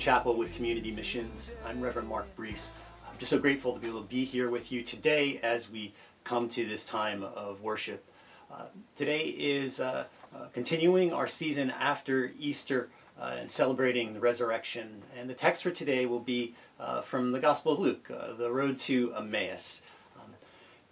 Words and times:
Chapel 0.00 0.34
with 0.34 0.54
Community 0.54 0.90
Missions. 0.92 1.54
I'm 1.66 1.78
Reverend 1.78 2.08
Mark 2.08 2.34
Brees. 2.34 2.72
I'm 3.06 3.18
just 3.18 3.30
so 3.30 3.38
grateful 3.38 3.74
to 3.74 3.78
be 3.78 3.86
able 3.86 4.00
to 4.00 4.08
be 4.08 4.24
here 4.24 4.48
with 4.48 4.72
you 4.72 4.82
today 4.82 5.38
as 5.42 5.70
we 5.70 5.92
come 6.24 6.48
to 6.48 6.64
this 6.64 6.86
time 6.86 7.22
of 7.22 7.60
worship. 7.60 8.02
Uh, 8.50 8.62
today 8.96 9.24
is 9.24 9.78
uh, 9.78 10.04
uh, 10.34 10.46
continuing 10.54 11.12
our 11.12 11.26
season 11.26 11.70
after 11.78 12.32
Easter 12.38 12.88
uh, 13.20 13.34
and 13.40 13.50
celebrating 13.50 14.14
the 14.14 14.20
resurrection. 14.20 15.00
And 15.18 15.28
the 15.28 15.34
text 15.34 15.62
for 15.62 15.70
today 15.70 16.06
will 16.06 16.20
be 16.20 16.54
uh, 16.80 17.02
from 17.02 17.32
the 17.32 17.38
Gospel 17.38 17.72
of 17.72 17.80
Luke, 17.80 18.10
uh, 18.10 18.32
the 18.32 18.50
road 18.50 18.78
to 18.78 19.12
Emmaus. 19.14 19.82
Um, 20.18 20.30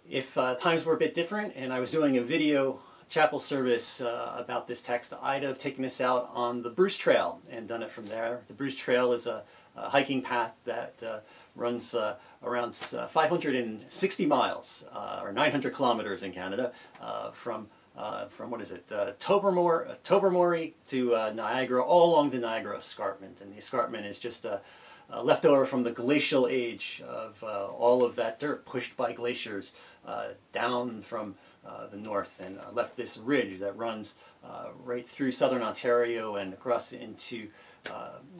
if 0.07 0.35
times 0.35 0.85
were 0.85 0.93
a 0.93 0.99
bit 0.99 1.15
different 1.15 1.53
and 1.55 1.73
I 1.73 1.79
was 1.79 1.89
doing 1.89 2.17
a 2.17 2.21
video 2.21 2.79
chapel 3.09 3.39
service 3.39 4.01
uh, 4.01 4.35
about 4.37 4.67
this 4.67 4.81
text, 4.81 5.13
I'd 5.21 5.43
have 5.43 5.57
taken 5.57 5.81
this 5.81 5.99
out 5.99 6.29
on 6.33 6.61
the 6.61 6.69
Bruce 6.69 6.95
Trail 6.95 7.41
and 7.51 7.67
done 7.67 7.81
it 7.81 7.91
from 7.91 8.05
there. 8.05 8.41
The 8.47 8.53
Bruce 8.53 8.77
Trail 8.77 9.11
is 9.13 9.25
a, 9.25 9.43
a 9.75 9.89
hiking 9.89 10.21
path 10.21 10.55
that 10.65 10.93
uh, 11.05 11.19
runs 11.55 11.95
uh, 11.95 12.15
around 12.43 12.79
uh, 12.95 13.07
560 13.07 14.25
miles 14.27 14.87
uh, 14.93 15.21
or 15.23 15.33
900 15.33 15.73
kilometers 15.73 16.21
in 16.21 16.31
Canada 16.31 16.71
uh, 17.01 17.31
from 17.31 17.67
from 18.29 18.49
what 18.49 18.61
is 18.61 18.71
it, 18.71 18.87
Tobermory, 19.19 19.89
Tobermory 20.05 20.73
to 20.87 21.09
Niagara, 21.33 21.83
all 21.83 22.13
along 22.13 22.29
the 22.29 22.37
Niagara 22.37 22.77
Escarpment. 22.77 23.41
And 23.41 23.51
the 23.51 23.57
escarpment 23.57 24.05
is 24.05 24.17
just 24.17 24.45
a, 24.45 24.61
uh, 25.11 25.23
left 25.23 25.45
over 25.45 25.65
from 25.65 25.83
the 25.83 25.91
glacial 25.91 26.47
age 26.47 27.01
of 27.07 27.43
uh, 27.43 27.65
all 27.67 28.03
of 28.03 28.15
that 28.15 28.39
dirt 28.39 28.65
pushed 28.65 28.95
by 28.95 29.11
glaciers 29.11 29.75
uh, 30.05 30.27
down 30.51 31.01
from 31.01 31.35
the 31.91 31.97
north 31.97 32.41
and 32.45 32.59
uh, 32.59 32.71
left 32.71 32.95
this 32.97 33.17
ridge 33.17 33.59
that 33.59 33.75
runs 33.77 34.15
uh, 34.43 34.67
right 34.83 35.07
through 35.07 35.31
southern 35.31 35.61
Ontario 35.61 36.35
and 36.35 36.53
across 36.53 36.91
into 36.91 37.49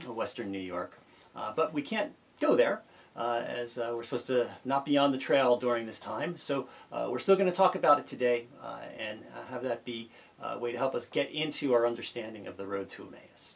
western 0.08 0.52
New 0.52 0.60
York. 0.60 1.00
but 1.56 1.74
we 1.74 1.82
can't 1.82 2.14
go 2.40 2.56
there. 2.56 2.82
Uh, 3.16 3.44
as 3.48 3.78
uh, 3.78 3.92
we're 3.94 4.04
supposed 4.04 4.28
to 4.28 4.48
not 4.64 4.86
be 4.86 4.98
on 4.98 5.12
the 5.12 5.18
trail 5.18 5.58
during 5.58 5.86
this 5.86 6.00
time. 6.00 6.38
So 6.38 6.70
uh, 6.90 7.10
we're 7.12 7.20
still 7.20 7.36
going 7.36 7.50
to 7.50 7.56
talk 7.56 7.76
about 7.76 8.00
it 8.00 8.08
today 8.08 8.46
and 8.98 9.20
have 9.50 9.64
that 9.64 9.84
be 9.84 10.10
a 10.42 10.58
way 10.58 10.72
to 10.72 10.78
help 10.78 10.96
us 10.96 11.06
get 11.06 11.30
into 11.32 11.74
our 11.74 11.86
understanding 11.86 12.48
of 12.48 12.56
the 12.56 12.66
road 12.66 12.88
to 12.90 13.08
Emmaus. 13.08 13.56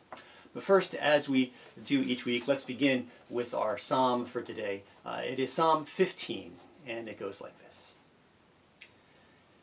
But 0.53 0.63
first, 0.63 0.95
as 0.95 1.29
we 1.29 1.53
do 1.85 2.01
each 2.01 2.25
week, 2.25 2.47
let's 2.47 2.65
begin 2.65 3.07
with 3.29 3.53
our 3.53 3.77
psalm 3.77 4.25
for 4.25 4.41
today. 4.41 4.83
it 5.23 5.39
is 5.39 5.53
Psalm 5.53 5.85
15, 5.85 6.53
and 6.85 7.07
it 7.07 7.17
goes 7.17 7.39
like 7.39 7.57
this. 7.59 7.82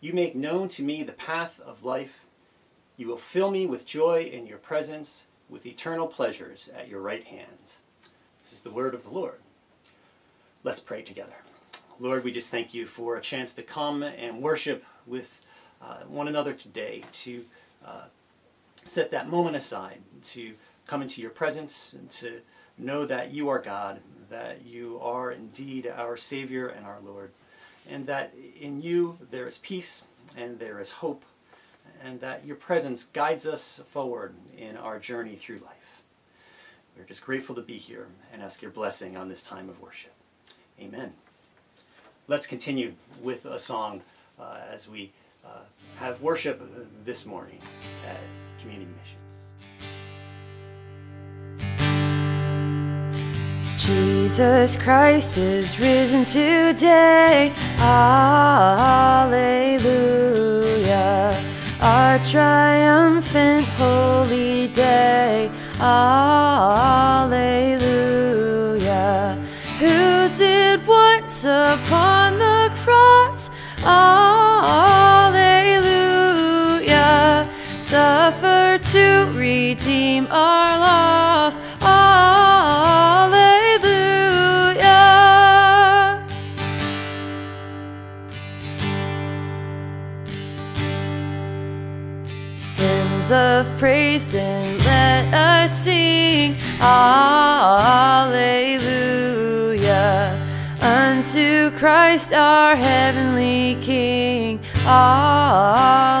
You 0.00 0.14
make 0.14 0.34
known 0.34 0.70
to 0.70 0.82
me 0.82 1.02
the 1.02 1.12
path 1.12 1.60
of 1.60 1.84
life. 1.84 2.24
You 2.96 3.06
will 3.06 3.18
fill 3.18 3.50
me 3.50 3.66
with 3.66 3.86
joy 3.86 4.22
in 4.22 4.46
your 4.46 4.56
presence, 4.56 5.26
with 5.50 5.66
eternal 5.66 6.06
pleasures 6.06 6.70
at 6.74 6.88
your 6.88 7.02
right 7.02 7.24
hand. 7.24 7.74
This 8.42 8.52
is 8.52 8.62
the 8.62 8.70
word 8.70 8.94
of 8.94 9.04
the 9.04 9.10
Lord. 9.10 9.40
Let's 10.64 10.80
pray 10.80 11.02
together. 11.02 11.36
Lord, 11.98 12.24
we 12.24 12.32
just 12.32 12.50
thank 12.50 12.72
you 12.72 12.86
for 12.86 13.16
a 13.16 13.20
chance 13.20 13.52
to 13.54 13.62
come 13.62 14.02
and 14.02 14.40
worship 14.40 14.84
with 15.06 15.46
uh, 15.82 15.98
one 16.08 16.28
another 16.28 16.54
today, 16.54 17.04
to 17.12 17.44
uh, 17.84 18.04
set 18.86 19.10
that 19.10 19.28
moment 19.28 19.56
aside, 19.56 19.98
to 20.24 20.54
come 20.86 21.02
into 21.02 21.20
your 21.20 21.30
presence, 21.30 21.92
and 21.92 22.10
to 22.10 22.40
know 22.78 23.04
that 23.04 23.32
you 23.32 23.50
are 23.50 23.58
God, 23.58 24.00
that 24.30 24.64
you 24.64 24.98
are 25.02 25.30
indeed 25.30 25.86
our 25.86 26.16
Savior 26.16 26.68
and 26.68 26.86
our 26.86 27.00
Lord 27.04 27.32
and 27.90 28.06
that 28.06 28.32
in 28.58 28.80
you 28.80 29.18
there 29.30 29.46
is 29.46 29.58
peace 29.58 30.04
and 30.36 30.58
there 30.58 30.80
is 30.80 30.92
hope, 30.92 31.24
and 32.02 32.20
that 32.20 32.46
your 32.46 32.56
presence 32.56 33.04
guides 33.04 33.46
us 33.46 33.82
forward 33.90 34.34
in 34.56 34.76
our 34.76 34.98
journey 34.98 35.34
through 35.34 35.58
life. 35.58 36.02
We're 36.96 37.04
just 37.04 37.24
grateful 37.24 37.54
to 37.56 37.62
be 37.62 37.78
here 37.78 38.06
and 38.32 38.42
ask 38.42 38.62
your 38.62 38.70
blessing 38.70 39.16
on 39.16 39.28
this 39.28 39.42
time 39.42 39.68
of 39.68 39.80
worship. 39.80 40.12
Amen. 40.80 41.12
Let's 42.28 42.46
continue 42.46 42.94
with 43.22 43.44
a 43.44 43.58
song 43.58 44.02
uh, 44.38 44.58
as 44.70 44.88
we 44.88 45.10
uh, 45.44 45.64
have 45.98 46.20
worship 46.22 46.62
this 47.04 47.26
morning 47.26 47.58
at 48.06 48.18
Community 48.60 48.90
Mission. 49.02 49.29
Jesus 53.90 54.76
Christ 54.76 55.36
is 55.36 55.80
risen 55.80 56.24
today. 56.24 57.52
Alleluia. 57.80 58.20
Our 61.80 62.20
triumphant 62.20 63.64
holy 63.76 64.68
day. 64.68 65.50
Alleluia. 65.80 66.24
Who 69.80 70.28
did 70.38 70.86
once 70.86 71.42
upon 71.42 72.38
the 72.38 72.70
cross. 72.84 73.50
Alleluia. 73.82 74.30
Suffer 77.82 78.78
to 78.92 79.32
redeem 79.34 80.28
our 80.30 80.78
loss. 80.78 81.58
Of 93.30 93.66
praise, 93.78 94.26
then 94.32 94.78
let 94.78 95.32
us 95.34 95.72
sing 95.84 96.56
Alleluia 96.80 97.20
unto 100.80 101.70
Christ 101.78 102.32
our 102.32 102.74
heavenly 102.74 103.76
King. 103.82 104.60
Alleluia, 104.86 106.20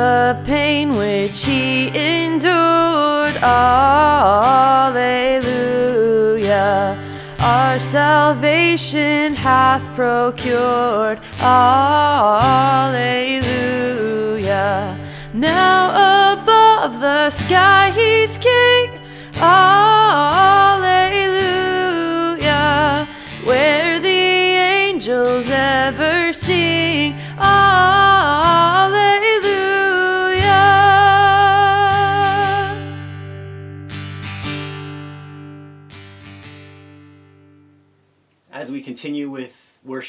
the 0.00 0.40
pain 0.46 0.86
which 0.96 1.38
he 1.44 1.88
endured. 1.88 3.36
Alleluia. 3.42 4.16
Our 7.40 7.78
salvation 7.78 9.34
hath 9.34 9.84
procured. 9.94 11.18
Alleluia. 11.40 11.86
Now 15.34 15.80
above 16.32 16.92
the 17.00 17.28
sky 17.28 17.90
he's 18.00 18.38
king. 18.38 18.86
Alleluia. 19.36 20.39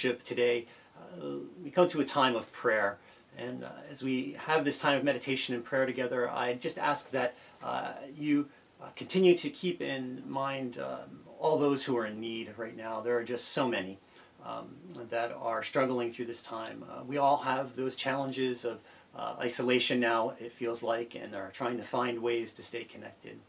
Worship 0.03 0.23
today, 0.23 0.65
uh, 0.97 1.35
we 1.63 1.69
come 1.69 1.87
to 1.87 2.01
a 2.01 2.05
time 2.05 2.35
of 2.35 2.51
prayer. 2.51 2.97
And 3.37 3.63
uh, 3.63 3.69
as 3.89 4.01
we 4.01 4.35
have 4.47 4.65
this 4.65 4.79
time 4.79 4.97
of 4.97 5.03
meditation 5.03 5.53
and 5.53 5.63
prayer 5.63 5.85
together, 5.85 6.29
I 6.29 6.55
just 6.55 6.79
ask 6.79 7.11
that 7.11 7.35
uh, 7.63 7.91
you 8.17 8.49
uh, 8.81 8.87
continue 8.95 9.37
to 9.37 9.49
keep 9.49 9.79
in 9.79 10.23
mind 10.27 10.79
um, 10.79 11.19
all 11.39 11.59
those 11.59 11.85
who 11.85 11.95
are 11.97 12.07
in 12.07 12.19
need 12.19 12.51
right 12.57 12.75
now. 12.75 13.01
There 13.01 13.15
are 13.15 13.23
just 13.23 13.49
so 13.49 13.67
many 13.67 13.99
um, 14.43 14.75
that 15.11 15.37
are 15.39 15.61
struggling 15.61 16.09
through 16.09 16.25
this 16.25 16.41
time. 16.41 16.83
Uh, 16.89 17.03
we 17.03 17.17
all 17.17 17.37
have 17.37 17.75
those 17.75 17.95
challenges 17.95 18.65
of 18.65 18.79
uh, 19.15 19.35
isolation 19.39 19.99
now, 19.99 20.33
it 20.39 20.51
feels 20.51 20.81
like, 20.81 21.15
and 21.15 21.35
are 21.35 21.51
trying 21.51 21.77
to 21.77 21.83
find 21.83 22.23
ways 22.23 22.53
to 22.53 22.63
stay 22.63 22.83
connected. 22.83 23.39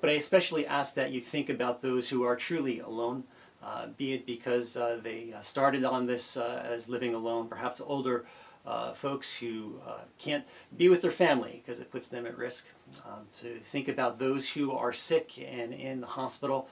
But 0.00 0.10
I 0.10 0.14
especially 0.14 0.66
ask 0.66 0.94
that 0.94 1.12
you 1.12 1.20
think 1.20 1.48
about 1.48 1.82
those 1.82 2.08
who 2.08 2.24
are 2.24 2.34
truly 2.34 2.80
alone, 2.80 3.24
uh, 3.62 3.86
be 3.96 4.12
it 4.12 4.26
because 4.26 4.76
uh, 4.76 4.98
they 5.02 5.32
uh, 5.32 5.40
started 5.40 5.84
on 5.84 6.06
this 6.06 6.36
uh, 6.36 6.62
as 6.64 6.88
living 6.88 7.14
alone, 7.14 7.46
perhaps 7.46 7.80
older 7.80 8.24
uh, 8.66 8.92
folks 8.92 9.36
who 9.36 9.80
can't 10.18 10.44
be 10.76 10.88
with 10.88 11.02
their 11.02 11.10
family 11.10 11.62
because 11.64 11.80
it 11.80 11.90
puts 11.90 12.08
them 12.08 12.26
at 12.26 12.36
risk. 12.36 12.68
Um, 13.06 13.26
to 13.40 13.58
think 13.60 13.88
about 13.88 14.18
those 14.18 14.50
who 14.50 14.72
are 14.72 14.92
sick 14.92 15.38
and 15.38 15.72
in 15.72 16.00
the 16.00 16.06
hospital. 16.06 16.68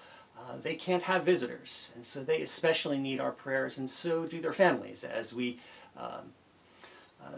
they 0.63 0.75
can't 0.75 1.03
have 1.05 1.25
visitors, 1.25 1.93
and 1.95 2.05
so 2.05 2.23
they 2.23 2.43
especially 2.43 2.99
need 2.99 3.21
our 3.21 3.33
prayers, 3.33 3.79
and 3.79 3.89
so 3.89 4.25
do 4.27 4.41
their 4.41 4.53
families 4.53 5.05
as 5.05 5.35
we 5.35 5.59
um, 5.97 6.33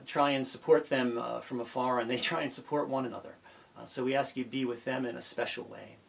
try 0.06 0.30
and 0.30 0.46
support 0.46 0.88
them 0.88 1.22
from 1.42 1.60
afar, 1.60 2.00
and 2.00 2.08
they 2.08 2.16
try 2.16 2.42
and 2.42 2.52
support 2.52 2.88
one 2.88 3.04
another. 3.04 3.34
So 3.84 4.04
we 4.04 4.14
ask 4.14 4.36
you 4.36 4.44
be 4.44 4.64
with 4.64 4.84
them 4.84 5.04
in 5.06 5.16
a 5.16 5.22
special 5.22 5.64
way. 5.64 5.99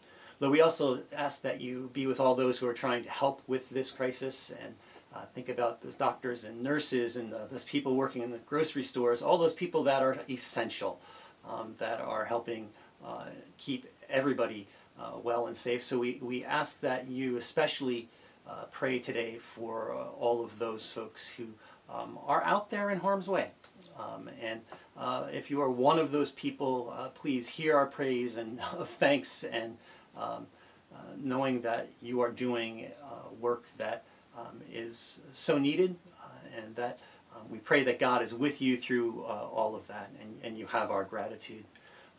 But 0.42 0.50
we 0.50 0.62
also 0.62 1.04
ask 1.16 1.44
that 1.44 1.62
you 1.62 1.92
be 1.94 2.08
with 2.08 2.20
all 2.20 2.34
those 2.34 2.58
who 2.58 2.68
are 2.68 2.74
trying 2.74 3.04
to 3.04 3.10
help 3.12 3.44
with 3.46 3.70
this 3.70 3.92
crisis 3.92 4.50
and 4.50 4.74
uh, 5.14 5.26
think 5.36 5.50
about 5.50 5.82
those 5.82 5.94
doctors 5.94 6.46
and 6.46 6.64
nurses 6.64 7.16
and 7.16 7.32
uh, 7.32 7.46
those 7.46 7.64
people 7.64 7.96
working 7.96 8.24
in 8.24 8.32
the 8.32 8.40
grocery 8.40 8.82
stores, 8.82 9.22
all 9.22 9.38
those 9.38 9.54
people 9.54 9.84
that 9.84 10.02
are 10.02 10.18
essential, 10.28 11.00
um, 11.48 11.76
that 11.78 12.02
are 12.02 12.26
helping 12.26 12.70
uh, 13.06 13.26
keep 13.60 13.86
everybody 14.10 14.68
uh, 15.00 15.12
well 15.22 15.46
and 15.46 15.56
safe. 15.56 15.84
So 15.84 16.00
we, 16.00 16.18
we 16.24 16.44
ask 16.44 16.80
that 16.80 17.08
you 17.08 17.38
especially 17.38 18.10
uh, 18.50 18.64
pray 18.72 18.98
today 18.98 19.38
for 19.38 19.92
all 20.20 20.44
of 20.44 20.58
those 20.58 20.90
folks 20.90 21.30
who 21.30 21.50
um, 21.88 22.18
are 22.26 22.44
out 22.46 22.72
there 22.72 22.90
in 22.90 23.00
harm's 23.00 23.30
way. 23.30 23.52
Um, 24.00 24.28
and 24.42 24.62
uh, 24.98 25.28
if 25.32 25.52
you 25.52 25.62
are 25.62 25.70
one 25.70 26.00
of 26.00 26.10
those 26.10 26.32
people, 26.32 26.92
uh, 26.98 27.10
please 27.10 27.48
hear 27.48 27.78
our 27.78 27.86
praise 27.86 28.38
and 28.38 28.60
thanks 28.86 29.44
and 29.44 29.78
um, 30.18 30.48
uh, 30.94 30.98
knowing 31.18 31.62
that 31.62 31.90
you 32.02 32.22
are 32.22 32.32
doing 32.32 32.88
uh, 33.04 33.34
work 33.40 33.66
that 33.78 34.04
um, 34.38 34.62
is 34.72 35.22
so 35.32 35.58
needed 35.58 35.96
uh, 36.22 36.62
and 36.62 36.76
that 36.76 37.00
um, 37.36 37.44
we 37.50 37.58
pray 37.58 37.84
that 37.84 38.00
God 38.00 38.22
is 38.22 38.34
with 38.34 38.62
you 38.62 38.76
through 38.78 39.24
uh, 39.24 39.48
all 39.52 39.76
of 39.76 39.88
that 39.88 40.12
and, 40.22 40.38
and 40.44 40.58
you 40.58 40.66
have 40.68 40.92
our 40.92 41.04
gratitude. 41.04 41.64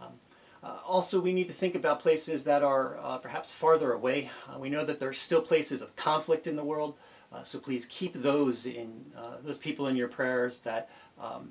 Um, 0.00 0.12
also, 0.87 1.21
we 1.21 1.33
need 1.33 1.49
to 1.49 1.53
think 1.53 1.75
about 1.75 1.99
places 1.99 2.44
that 2.44 2.62
are 2.62 3.19
perhaps 3.21 3.53
farther 3.53 3.93
away. 3.93 4.31
we 4.59 4.71
know 4.71 4.85
that 4.85 5.00
there 5.00 5.09
are 5.09 5.12
still 5.12 5.43
places 5.43 5.83
of 5.83 5.97
conflict 5.97 6.47
in 6.47 6.55
the 6.55 6.62
world. 6.62 6.97
Uh, 7.33 7.43
so 7.43 7.59
please 7.59 7.87
keep 7.87 8.12
those 8.15 8.67
in 8.67 9.05
uh, 9.17 9.37
those 9.43 9.59
people 9.59 9.87
in 9.87 9.97
your 9.97 10.09
prayers 10.09 10.61
that 10.61 10.91
um, 11.21 11.50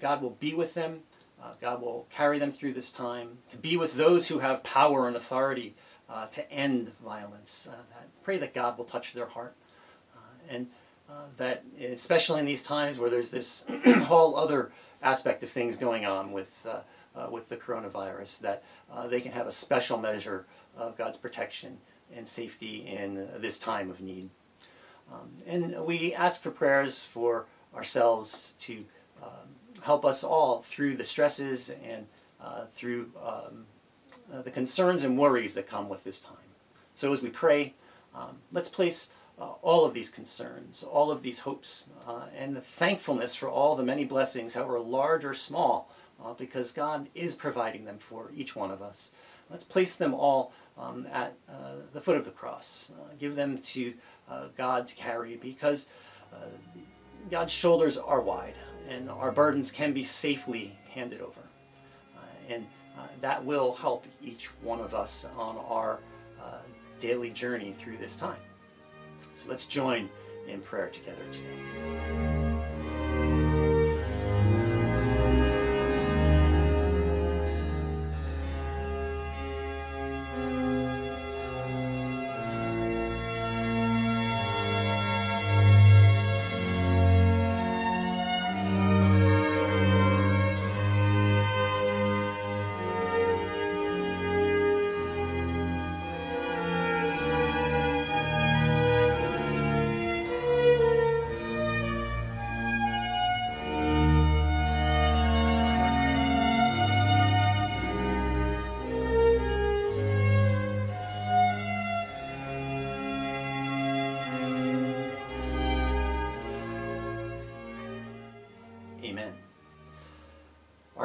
God 0.00 0.22
will 0.22 0.36
be 0.40 0.54
with 0.54 0.74
them. 0.74 1.00
Uh, 1.42 1.52
God 1.60 1.80
will 1.80 2.06
carry 2.10 2.38
them 2.38 2.50
through 2.50 2.74
this 2.74 2.90
time 2.90 3.38
to 3.48 3.56
be 3.56 3.76
with 3.76 3.94
those 3.94 4.28
who 4.28 4.40
have 4.40 4.62
power 4.62 5.08
and 5.08 5.16
authority 5.16 5.74
uh, 6.08 6.26
to 6.26 6.52
end 6.52 6.92
violence. 6.98 7.68
Uh, 7.70 7.76
that, 7.90 8.08
pray 8.22 8.38
that 8.38 8.54
God 8.54 8.76
will 8.76 8.84
touch 8.84 9.12
their 9.12 9.26
heart 9.26 9.54
uh, 10.16 10.20
and 10.48 10.66
that 11.36 11.64
especially 11.80 12.38
in 12.38 12.46
these 12.46 12.62
times 12.62 12.98
where 12.98 13.10
there's 13.10 13.32
this 13.32 13.64
whole 14.04 14.36
other 14.36 14.70
aspect 15.02 15.42
of 15.42 15.48
things 15.48 15.76
going 15.76 16.06
on 16.06 16.30
with 16.30 16.66
with 17.30 17.48
the 17.48 17.56
coronavirus 17.56 18.40
that 18.40 18.62
they 19.08 19.20
can 19.20 19.32
have 19.32 19.48
a 19.48 19.52
special 19.52 19.98
measure 19.98 20.46
of 20.76 20.96
God's 20.96 21.18
protection 21.18 21.78
and 22.14 22.28
safety 22.28 22.86
in 22.86 23.28
this 23.38 23.58
time 23.58 23.90
of 23.90 24.00
need. 24.00 24.30
Um, 25.12 25.30
and 25.46 25.84
we 25.84 26.14
ask 26.14 26.40
for 26.40 26.50
prayers 26.50 27.00
for 27.00 27.46
ourselves 27.74 28.54
to 28.60 28.84
um, 29.22 29.48
help 29.82 30.04
us 30.04 30.22
all 30.24 30.62
through 30.62 30.96
the 30.96 31.04
stresses 31.04 31.70
and 31.84 32.06
uh, 32.42 32.64
through 32.72 33.10
um, 33.22 33.66
uh, 34.32 34.42
the 34.42 34.50
concerns 34.50 35.04
and 35.04 35.18
worries 35.18 35.54
that 35.54 35.66
come 35.66 35.88
with 35.88 36.04
this 36.04 36.20
time. 36.20 36.36
So 36.94 37.12
as 37.12 37.22
we 37.22 37.30
pray, 37.30 37.74
um, 38.14 38.38
let's 38.52 38.68
place 38.68 39.12
uh, 39.38 39.52
all 39.62 39.84
of 39.84 39.94
these 39.94 40.08
concerns, 40.08 40.82
all 40.82 41.10
of 41.10 41.22
these 41.22 41.40
hopes, 41.40 41.84
uh, 42.06 42.26
and 42.36 42.56
the 42.56 42.60
thankfulness 42.60 43.34
for 43.34 43.48
all 43.48 43.76
the 43.76 43.82
many 43.82 44.04
blessings, 44.04 44.54
however 44.54 44.80
large 44.80 45.24
or 45.24 45.34
small, 45.34 45.90
uh, 46.22 46.34
because 46.34 46.72
God 46.72 47.08
is 47.14 47.34
providing 47.34 47.84
them 47.84 47.98
for 47.98 48.30
each 48.34 48.54
one 48.54 48.70
of 48.70 48.82
us. 48.82 49.12
Let's 49.48 49.64
place 49.64 49.96
them 49.96 50.14
all 50.14 50.52
um, 50.78 51.06
at 51.12 51.34
uh, 51.48 51.76
the 51.92 52.00
foot 52.00 52.16
of 52.16 52.24
the 52.24 52.30
cross. 52.30 52.92
give 53.18 53.34
them 53.34 53.58
to 53.58 53.94
God 54.56 54.86
to 54.86 54.94
carry 54.94 55.36
because 55.36 55.88
God's 57.30 57.52
shoulders 57.52 57.98
are 57.98 58.20
wide 58.20 58.54
and 58.90 59.08
our 59.08 59.32
burdens 59.32 59.70
can 59.70 59.92
be 59.92 60.04
safely 60.04 60.76
handed 60.92 61.20
over. 61.20 61.40
Uh, 62.16 62.20
and 62.48 62.66
uh, 62.98 63.06
that 63.20 63.42
will 63.42 63.72
help 63.72 64.04
each 64.22 64.46
one 64.62 64.80
of 64.80 64.94
us 64.94 65.26
on 65.36 65.56
our 65.68 66.00
uh, 66.42 66.58
daily 66.98 67.30
journey 67.30 67.72
through 67.72 67.96
this 67.96 68.16
time. 68.16 68.36
So 69.32 69.48
let's 69.48 69.66
join 69.66 70.10
in 70.48 70.60
prayer 70.60 70.88
together 70.88 71.22
today. 71.30 72.09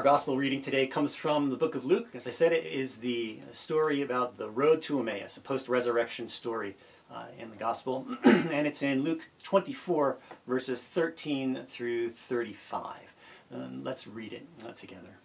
Gospel 0.05 0.37
reading 0.37 0.61
today 0.61 0.85
comes 0.85 1.15
from 1.15 1.49
the 1.49 1.57
book 1.57 1.73
of 1.73 1.83
Luke. 1.83 2.09
As 2.13 2.27
I 2.27 2.29
said, 2.29 2.51
it 2.51 2.63
is 2.63 2.97
the 2.97 3.39
story 3.51 4.03
about 4.03 4.37
the 4.37 4.51
road 4.51 4.83
to 4.83 4.99
Emmaus, 4.99 5.35
a 5.35 5.41
post 5.41 5.67
resurrection 5.67 6.27
story 6.27 6.75
uh, 7.11 7.23
in 7.39 7.49
the 7.49 7.55
gospel. 7.55 8.05
and 8.23 8.67
it's 8.67 8.83
in 8.83 9.01
Luke 9.01 9.27
24, 9.41 10.19
verses 10.45 10.83
13 10.83 11.55
through 11.65 12.11
35. 12.11 13.15
Um, 13.51 13.83
let's 13.83 14.05
read 14.05 14.31
it 14.31 14.45
uh, 14.63 14.73
together. 14.73 15.17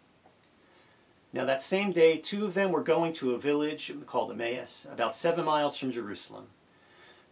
Now, 1.35 1.45
that 1.45 1.61
same 1.61 1.93
day, 1.93 2.17
two 2.17 2.47
of 2.47 2.55
them 2.55 2.73
were 2.73 2.83
going 2.83 3.13
to 3.13 3.35
a 3.35 3.39
village 3.39 3.93
called 4.07 4.33
Emmaus, 4.33 4.87
about 4.91 5.15
seven 5.15 5.45
miles 5.45 5.77
from 5.77 5.93
Jerusalem. 5.93 6.47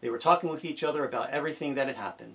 They 0.02 0.10
were 0.10 0.18
talking 0.18 0.50
with 0.50 0.66
each 0.66 0.84
other 0.84 1.02
about 1.02 1.30
everything 1.30 1.76
that 1.76 1.86
had 1.86 1.96
happened. 1.96 2.34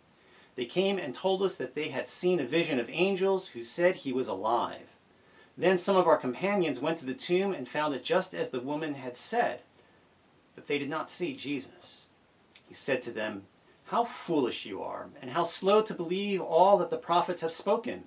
They 0.55 0.65
came 0.65 0.97
and 0.97 1.15
told 1.15 1.41
us 1.41 1.55
that 1.55 1.75
they 1.75 1.89
had 1.89 2.07
seen 2.07 2.39
a 2.39 2.45
vision 2.45 2.79
of 2.79 2.89
angels 2.89 3.49
who 3.49 3.63
said 3.63 3.97
he 3.97 4.13
was 4.13 4.27
alive. 4.27 4.95
Then 5.57 5.77
some 5.77 5.95
of 5.95 6.07
our 6.07 6.17
companions 6.17 6.79
went 6.79 6.97
to 6.99 7.05
the 7.05 7.13
tomb 7.13 7.53
and 7.53 7.67
found 7.67 7.93
it 7.93 8.03
just 8.03 8.33
as 8.33 8.49
the 8.49 8.59
woman 8.59 8.95
had 8.95 9.15
said, 9.15 9.61
but 10.55 10.67
they 10.67 10.77
did 10.77 10.89
not 10.89 11.09
see 11.09 11.35
Jesus. 11.35 12.07
He 12.67 12.73
said 12.73 13.01
to 13.03 13.11
them, 13.11 13.43
How 13.85 14.03
foolish 14.03 14.65
you 14.65 14.81
are, 14.81 15.07
and 15.21 15.31
how 15.31 15.43
slow 15.43 15.81
to 15.81 15.93
believe 15.93 16.41
all 16.41 16.77
that 16.77 16.89
the 16.89 16.97
prophets 16.97 17.41
have 17.41 17.51
spoken. 17.51 18.05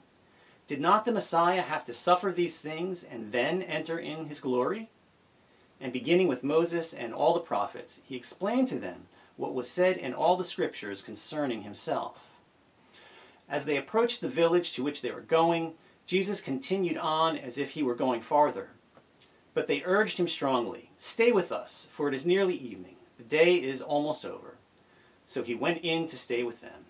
Did 0.66 0.80
not 0.80 1.04
the 1.04 1.12
Messiah 1.12 1.62
have 1.62 1.84
to 1.84 1.92
suffer 1.92 2.32
these 2.32 2.58
things 2.58 3.04
and 3.04 3.32
then 3.32 3.62
enter 3.62 3.98
in 3.98 4.26
his 4.26 4.40
glory? 4.40 4.88
And 5.80 5.92
beginning 5.92 6.28
with 6.28 6.44
Moses 6.44 6.94
and 6.94 7.12
all 7.12 7.34
the 7.34 7.40
prophets, 7.40 8.00
he 8.06 8.16
explained 8.16 8.68
to 8.68 8.78
them 8.78 9.06
what 9.36 9.54
was 9.54 9.68
said 9.68 9.96
in 9.96 10.14
all 10.14 10.36
the 10.36 10.44
scriptures 10.44 11.02
concerning 11.02 11.62
himself. 11.62 12.33
As 13.48 13.64
they 13.64 13.76
approached 13.76 14.20
the 14.20 14.28
village 14.28 14.72
to 14.72 14.82
which 14.82 15.02
they 15.02 15.10
were 15.10 15.20
going, 15.20 15.74
Jesus 16.06 16.40
continued 16.40 16.96
on 16.96 17.36
as 17.36 17.58
if 17.58 17.70
he 17.70 17.82
were 17.82 17.94
going 17.94 18.20
farther. 18.20 18.70
But 19.54 19.66
they 19.66 19.82
urged 19.84 20.18
him 20.18 20.28
strongly, 20.28 20.90
Stay 20.98 21.30
with 21.32 21.52
us, 21.52 21.88
for 21.92 22.08
it 22.08 22.14
is 22.14 22.26
nearly 22.26 22.54
evening. 22.54 22.96
The 23.18 23.24
day 23.24 23.54
is 23.54 23.80
almost 23.80 24.24
over. 24.24 24.56
So 25.26 25.42
he 25.42 25.54
went 25.54 25.82
in 25.82 26.06
to 26.08 26.16
stay 26.16 26.42
with 26.42 26.60
them. 26.60 26.84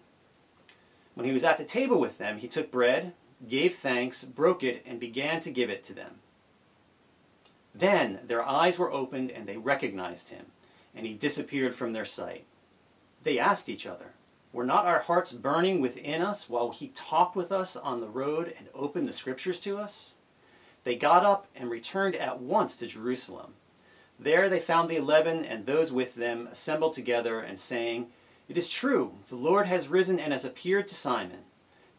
When 1.15 1.27
he 1.27 1.33
was 1.33 1.45
at 1.45 1.59
the 1.59 1.65
table 1.65 2.01
with 2.01 2.19
them, 2.19 2.39
he 2.39 2.49
took 2.49 2.71
bread, 2.71 3.13
gave 3.49 3.77
thanks, 3.77 4.25
broke 4.25 4.63
it, 4.63 4.83
and 4.87 4.99
began 4.99 5.41
to 5.43 5.51
give 5.51 5.71
it 5.71 5.85
to 5.85 5.95
them. 5.95 6.17
Then 7.75 8.21
their 8.25 8.45
eyes 8.45 8.79
were 8.79 8.93
opened 8.93 9.31
and 9.31 9.47
they 9.47 9.57
recognized 9.57 10.31
him, 10.31 10.47
and 10.95 11.07
he 11.07 11.15
disappeared 11.15 11.75
from 11.75 11.93
their 11.93 12.05
sight. 12.05 12.45
They 13.23 13.39
asked 13.39 13.69
each 13.69 13.87
other, 13.87 14.13
Were 14.55 14.65
not 14.65 14.87
our 14.87 15.01
hearts 15.01 15.33
burning 15.33 15.81
within 15.81 16.23
us 16.23 16.49
while 16.49 16.71
he 16.71 16.93
talked 16.95 17.35
with 17.35 17.51
us 17.51 17.75
on 17.75 18.01
the 18.01 18.07
road 18.07 18.55
and 18.57 18.69
opened 18.73 19.09
the 19.09 19.13
scriptures 19.13 19.59
to 19.61 19.79
us? 19.79 20.15
They 20.85 20.95
got 20.95 21.25
up 21.25 21.49
and 21.57 21.69
returned 21.69 22.15
at 22.15 22.41
once 22.41 22.77
to 22.77 22.87
Jerusalem. 22.87 23.55
There 24.17 24.49
they 24.49 24.61
found 24.61 24.89
the 24.89 24.97
eleven 24.97 25.45
and 25.45 25.67
those 25.67 25.93
with 25.93 26.15
them 26.15 26.47
assembled 26.47 26.93
together 26.93 27.41
and 27.41 27.59
saying, 27.59 28.11
It 28.49 28.57
is 28.57 28.69
true, 28.69 29.15
the 29.29 29.35
Lord 29.35 29.67
has 29.67 29.89
risen 29.89 30.21
and 30.21 30.33
has 30.33 30.45
appeared 30.45 30.87
to 30.87 30.95
Simon. 30.95 31.41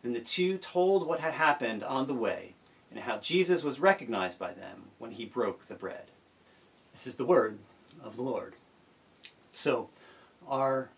Then 0.02 0.14
the 0.14 0.22
two 0.22 0.58
told 0.58 1.06
what 1.06 1.20
had 1.20 1.34
happened 1.34 1.84
on 1.84 2.08
the 2.08 2.14
way 2.14 2.54
and 2.90 3.02
how 3.02 3.18
Jesus 3.18 3.66
was 3.66 3.82
recognized 3.82 4.40
by 4.40 4.54
them 4.54 4.84
when 4.98 5.12
he 5.12 5.26
broke 5.26 5.68
the 5.68 5.76
bread. 5.76 6.06
This 6.94 7.06
is 7.06 7.18
the 7.18 7.26
word 7.26 7.60
of 8.02 8.16
the 8.16 8.24
Lord. 8.24 8.54
So, 9.52 9.90
our 10.48 10.90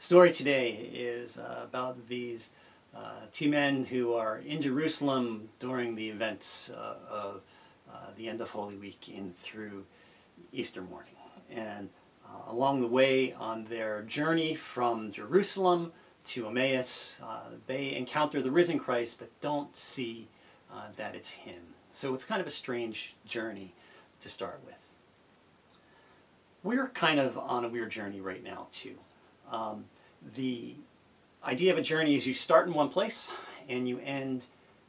story 0.00 0.32
today 0.32 0.70
is 0.94 1.38
uh, 1.38 1.60
about 1.62 2.08
these 2.08 2.52
uh, 2.96 3.26
two 3.32 3.50
men 3.50 3.84
who 3.84 4.14
are 4.14 4.38
in 4.38 4.62
Jerusalem 4.62 5.50
during 5.58 5.94
the 5.94 6.08
events 6.08 6.70
uh, 6.70 6.94
of 7.08 7.42
uh, 7.88 7.96
the 8.16 8.26
end 8.26 8.40
of 8.40 8.48
Holy 8.48 8.76
Week 8.76 9.10
in 9.10 9.34
through 9.34 9.84
Easter 10.52 10.80
morning. 10.80 11.12
And 11.50 11.90
uh, 12.24 12.50
along 12.50 12.80
the 12.80 12.86
way 12.86 13.34
on 13.34 13.64
their 13.64 14.00
journey 14.02 14.54
from 14.54 15.12
Jerusalem 15.12 15.92
to 16.24 16.46
Emmaus, 16.46 17.20
uh, 17.22 17.50
they 17.66 17.94
encounter 17.94 18.40
the 18.40 18.50
risen 18.50 18.78
Christ 18.78 19.18
but 19.18 19.28
don't 19.42 19.76
see 19.76 20.28
that 20.96 21.14
it's 21.14 21.30
him. 21.30 21.60
So 21.90 22.14
it's 22.14 22.24
kind 22.24 22.40
of 22.40 22.46
a 22.46 22.50
strange 22.50 23.14
journey 23.26 23.74
to 24.20 24.28
start 24.28 24.60
with. 24.64 24.76
We're 26.62 26.88
kind 26.88 27.20
of 27.20 27.36
on 27.36 27.64
a 27.64 27.68
weird 27.68 27.90
journey 27.90 28.20
right 28.20 28.42
now, 28.42 28.68
too. 28.70 28.96
Um, 29.50 29.84
the 30.34 30.74
idea 31.44 31.72
of 31.72 31.78
a 31.78 31.82
journey 31.82 32.14
is 32.14 32.26
you 32.26 32.34
start 32.34 32.66
in 32.68 32.74
one 32.74 32.88
place 32.88 33.32
and 33.68 33.88
you 33.88 33.98
end 34.04 34.46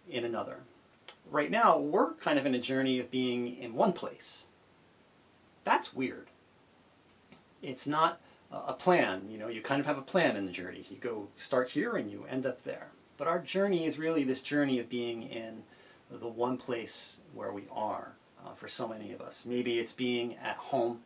in 0.10 0.26
another. 0.26 0.60
Right 1.30 1.50
now, 1.50 1.78
we're 1.78 2.14
kind 2.14 2.38
of 2.38 2.46
in 2.46 2.54
a 2.54 2.60
journey 2.60 3.00
of 3.00 3.10
being 3.10 3.56
in 3.58 3.74
one 3.74 3.94
place. 3.94 4.48
That's 5.64 5.94
weird. 5.94 6.28
It's 7.62 7.88
not 7.88 8.20
a 8.52 8.74
plan. 8.74 9.28
You 9.30 9.38
know, 9.38 9.48
you 9.48 9.62
kind 9.62 9.80
of 9.80 9.86
have 9.86 9.98
a 9.98 10.02
plan 10.02 10.36
in 10.36 10.46
the 10.46 10.52
journey. 10.52 10.86
You 10.90 10.98
go 10.98 11.28
start 11.38 11.70
here 11.70 11.96
and 11.96 12.12
you 12.12 12.26
end 12.30 12.46
up 12.46 12.64
there. 12.64 12.88
But 13.18 13.28
our 13.28 13.40
journey 13.40 13.86
is 13.86 14.00
really 14.00 14.24
this 14.24 14.42
journey 14.42 14.80
of 14.80 14.90
being 14.90 15.24
in 15.24 15.64
the 16.10 16.28
one 16.28 16.58
place 16.58 17.22
where 17.34 17.54
we 17.54 17.64
are 17.72 18.14
uh, 18.44 18.54
for 18.56 18.68
so 18.68 18.88
many 18.88 19.14
of 19.14 19.22
us. 19.22 19.46
Maybe 19.46 19.80
it's 19.80 19.94
being 19.94 20.36
at 20.44 20.58
home. 20.58 21.02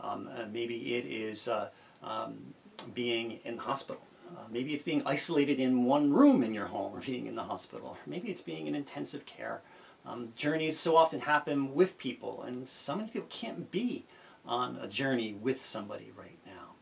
Um, 0.00 0.28
uh, 0.34 0.46
maybe 0.52 0.96
it 0.96 1.04
is 1.04 1.46
uh, 1.46 1.68
um, 2.02 2.54
being 2.94 3.40
in 3.44 3.56
the 3.56 3.62
hospital. 3.62 4.02
Uh, 4.36 4.42
maybe 4.50 4.74
it's 4.74 4.84
being 4.84 5.02
isolated 5.06 5.60
in 5.60 5.84
one 5.84 6.12
room 6.12 6.42
in 6.42 6.52
your 6.52 6.66
home 6.66 6.94
or 6.94 7.00
being 7.00 7.26
in 7.26 7.34
the 7.34 7.42
hospital. 7.44 7.96
Maybe 8.06 8.30
it's 8.30 8.40
being 8.40 8.66
in 8.66 8.74
intensive 8.74 9.26
care. 9.26 9.62
Um, 10.06 10.32
journeys 10.36 10.78
so 10.78 10.96
often 10.96 11.20
happen 11.20 11.74
with 11.74 11.98
people, 11.98 12.42
and 12.42 12.66
so 12.68 12.96
many 12.96 13.08
people 13.08 13.28
can't 13.30 13.70
be 13.70 14.04
on 14.44 14.78
a 14.82 14.88
journey 14.88 15.34
with 15.34 15.62
somebody 15.62 16.12
right 16.16 16.38
now. 16.44 16.74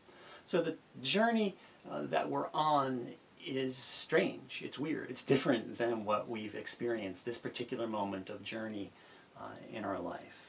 So 0.45 0.61
the 0.61 0.77
journey 1.01 1.55
uh, 1.89 2.01
that 2.03 2.29
we're 2.29 2.47
on 2.53 3.07
is 3.45 3.77
strange. 3.77 4.61
It's 4.65 4.79
weird. 4.79 5.09
It's 5.09 5.23
different 5.23 5.77
than 5.77 6.05
what 6.05 6.29
we've 6.29 6.55
experienced, 6.55 7.25
this 7.25 7.37
particular 7.37 7.87
moment 7.87 8.29
of 8.29 8.43
journey 8.43 8.91
uh, 9.39 9.55
in 9.71 9.85
our 9.85 9.99
life. 9.99 10.42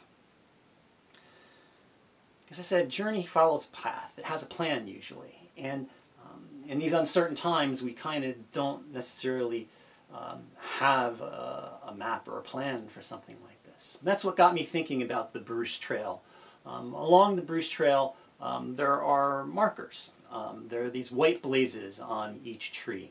As 2.54 2.60
I 2.60 2.62
said, 2.62 2.88
journey 2.88 3.24
follows 3.24 3.66
a 3.66 3.76
path. 3.76 4.14
It 4.16 4.26
has 4.26 4.44
a 4.44 4.46
plan 4.46 4.86
usually. 4.86 5.50
And 5.58 5.88
um, 6.24 6.44
in 6.68 6.78
these 6.78 6.92
uncertain 6.92 7.34
times, 7.34 7.82
we 7.82 7.92
kind 7.92 8.24
of 8.24 8.52
don't 8.52 8.94
necessarily 8.94 9.68
um, 10.14 10.44
have 10.78 11.20
a, 11.20 11.80
a, 11.88 11.94
map 11.96 12.28
or 12.28 12.38
a 12.38 12.42
plan 12.42 12.86
for 12.86 13.02
something 13.02 13.34
like 13.42 13.60
this. 13.64 13.96
And 13.98 14.06
that's 14.06 14.24
what 14.24 14.36
got 14.36 14.54
me 14.54 14.62
thinking 14.62 15.02
about 15.02 15.32
the 15.32 15.40
Bruce 15.40 15.76
Trail. 15.78 16.22
Um, 16.64 16.94
along 16.94 17.34
the 17.34 17.42
Bruce 17.42 17.68
Trail, 17.68 18.14
um, 18.40 18.76
there 18.76 19.02
are 19.02 19.44
markers. 19.46 20.12
Um, 20.30 20.66
there 20.68 20.84
are 20.84 20.90
these 20.90 21.10
white 21.10 21.42
blazes 21.42 21.98
on 21.98 22.38
each 22.44 22.70
tree, 22.70 23.10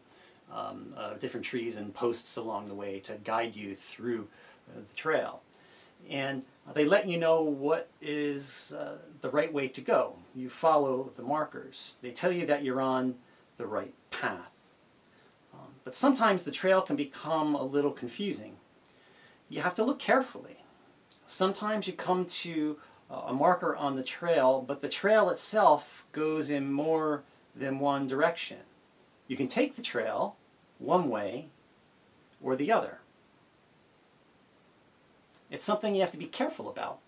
uh, 0.50 1.16
different 1.20 1.46
trees 1.46 1.76
and 1.76 1.94
posts 1.94 2.38
along 2.38 2.68
the 2.68 2.76
way 2.76 3.02
to 3.02 3.16
guide 3.26 3.58
you 3.58 3.76
through 3.76 4.30
uh, 4.70 4.80
the 4.80 4.96
trail. 4.96 5.42
And 6.10 6.46
they 6.74 6.86
let 6.86 7.08
you 7.08 7.18
know 7.18 7.42
what 7.42 7.90
is 8.02 8.74
uh, 8.78 8.98
the 9.24 9.30
right 9.30 9.54
way 9.54 9.70
to 9.70 9.80
go. 9.80 10.18
You 10.36 10.50
follow 10.50 11.10
the 11.16 11.24
markers. 11.24 11.98
They 12.02 12.12
tell 12.12 12.32
you 12.32 12.46
that 12.46 12.62
you're 12.62 12.82
on 12.82 13.16
the 13.58 13.66
right 13.66 13.94
path. 14.12 14.52
Um, 15.54 15.76
but 15.86 15.96
sometimes 15.96 16.44
the 16.44 16.52
trail 16.52 16.82
can 16.82 16.98
become 16.98 17.56
a 17.56 17.64
little 17.64 17.92
confusing. 17.92 18.58
You 19.48 19.62
have 19.62 19.76
to 19.76 19.84
look 19.84 19.98
carefully. 19.98 20.58
Sometimes 21.26 21.88
you 21.88 21.94
come 21.94 22.26
to 22.26 22.78
a 23.10 23.32
marker 23.32 23.74
on 23.74 23.96
the 23.96 24.04
trail, 24.04 24.62
but 24.68 24.82
the 24.82 24.90
trail 24.90 25.30
itself 25.30 26.06
goes 26.12 26.50
in 26.50 26.74
more 26.74 27.24
than 27.56 27.80
one 27.80 28.08
direction. 28.08 28.58
You 29.30 29.38
can 29.38 29.48
take 29.48 29.78
the 29.78 29.82
trail 29.82 30.36
one 30.80 31.10
way 31.10 31.48
or 32.42 32.58
the 32.58 32.74
other. 32.74 33.00
It's 35.50 35.64
something 35.64 35.96
you 35.96 36.02
have 36.02 36.12
to 36.12 36.18
be 36.18 36.26
careful 36.26 36.68
about 36.68 37.00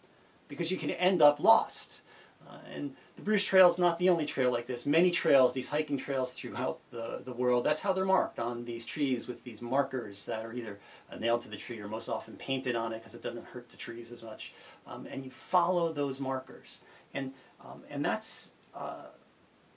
because 0.48 0.72
you 0.72 0.78
can 0.78 0.92
end 0.92 1.22
up 1.22 1.42
lost. 1.42 2.04
Uh, 2.48 2.58
and 2.74 2.96
the 3.16 3.22
Bruce 3.22 3.44
Trail 3.44 3.68
is 3.68 3.80
not 3.80 3.98
the 3.98 4.10
only 4.10 4.26
trail 4.26 4.52
like 4.52 4.68
this. 4.68 4.86
Many 4.86 5.10
trails, 5.10 5.54
these 5.54 5.70
hiking 5.70 5.98
trails 5.98 6.34
throughout 6.34 6.80
the, 6.92 7.22
the 7.24 7.34
world, 7.34 7.64
that's 7.64 7.82
how 7.82 7.94
they're 7.94 8.06
marked 8.06 8.40
on 8.40 8.66
these 8.66 8.86
trees 8.86 9.28
with 9.28 9.44
these 9.44 9.62
markers 9.62 10.26
that 10.26 10.46
are 10.46 10.54
either 10.54 10.78
nailed 11.20 11.42
to 11.42 11.50
the 11.50 11.58
tree 11.58 11.80
or 11.80 11.88
most 11.88 12.10
often 12.10 12.36
painted 12.36 12.76
on 12.76 12.94
it 12.94 13.00
because 13.00 13.16
it 13.16 13.24
doesn't 13.24 13.46
hurt 13.48 13.70
the 13.70 13.78
trees 13.78 14.12
as 14.12 14.24
much. 14.24 14.54
Um, 14.86 15.08
and 15.10 15.24
you 15.24 15.32
follow 15.32 15.92
those 15.92 16.20
markers. 16.20 16.82
And, 17.14 17.34
um, 17.64 17.82
and 17.90 18.06
that's 18.06 18.54
uh, 18.76 19.06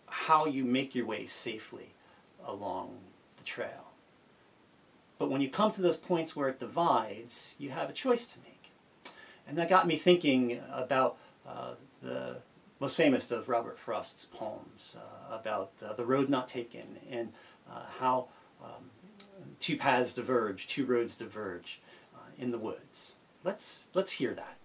how 0.07 0.47
you 0.47 0.65
make 0.65 0.95
your 0.95 1.07
way 1.07 1.27
safely 1.27 1.91
along 2.47 2.99
the 3.37 3.45
trail. 3.45 3.89
But 5.19 5.31
when 5.31 5.41
you 5.41 5.49
come 5.49 5.71
to 5.73 5.83
those 5.83 5.97
points 5.97 6.37
where 6.37 6.49
it 6.49 6.61
divides, 6.61 7.57
you 7.59 7.71
have 7.71 7.91
a 7.91 7.93
choice 7.93 8.27
to 8.35 8.39
make. 8.41 8.71
And 9.47 9.57
that 9.59 9.69
got 9.69 9.87
me 9.87 9.97
thinking 9.97 10.61
about 10.71 11.17
uh, 11.47 11.73
the 12.03 12.37
most 12.81 12.97
famous 12.97 13.31
of 13.31 13.49
Robert 13.49 13.79
Frost's 13.79 14.25
poems 14.25 14.97
uh, 14.99 15.35
about 15.35 15.73
uh, 15.85 15.93
the 15.95 16.05
road 16.05 16.29
not 16.29 16.47
taken 16.47 16.99
and 17.11 17.33
uh, 17.71 17.83
how 17.99 18.29
um, 18.63 18.91
two 19.59 19.77
paths 19.77 20.15
diverge, 20.15 20.67
two 20.67 20.87
roads 20.87 21.17
diverge 21.17 21.81
uh, 22.15 22.19
in 22.39 22.51
the 22.51 22.59
woods. 22.59 23.17
Let's, 23.45 23.89
let's 23.95 24.13
hear 24.13 24.35
that. 24.35 24.57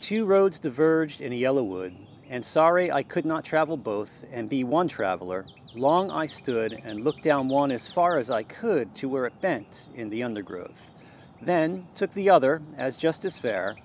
Two 0.00 0.24
roads 0.24 0.60
diverged 0.60 1.20
in 1.20 1.32
a 1.32 1.36
yellow 1.36 1.62
wood, 1.62 1.94
And 2.30 2.44
sorry 2.44 2.92
I 2.92 3.02
could 3.02 3.24
not 3.24 3.44
travel 3.44 3.76
both 3.76 4.26
and 4.30 4.48
be 4.48 4.62
one 4.62 4.86
traveler, 4.86 5.46
long 5.74 6.10
I 6.10 6.26
stood 6.26 6.80
and 6.84 7.00
looked 7.00 7.22
down 7.22 7.48
one 7.48 7.70
as 7.70 7.88
far 7.88 8.18
as 8.18 8.30
I 8.30 8.42
could 8.42 8.94
to 8.96 9.08
where 9.08 9.26
it 9.26 9.40
bent 9.40 9.88
in 9.94 10.10
the 10.10 10.22
undergrowth. 10.22 10.92
Then 11.40 11.86
took 11.94 12.10
the 12.10 12.30
other 12.30 12.60
as 12.76 12.96
just 12.96 13.24
as 13.24 13.38
fair, 13.38 13.76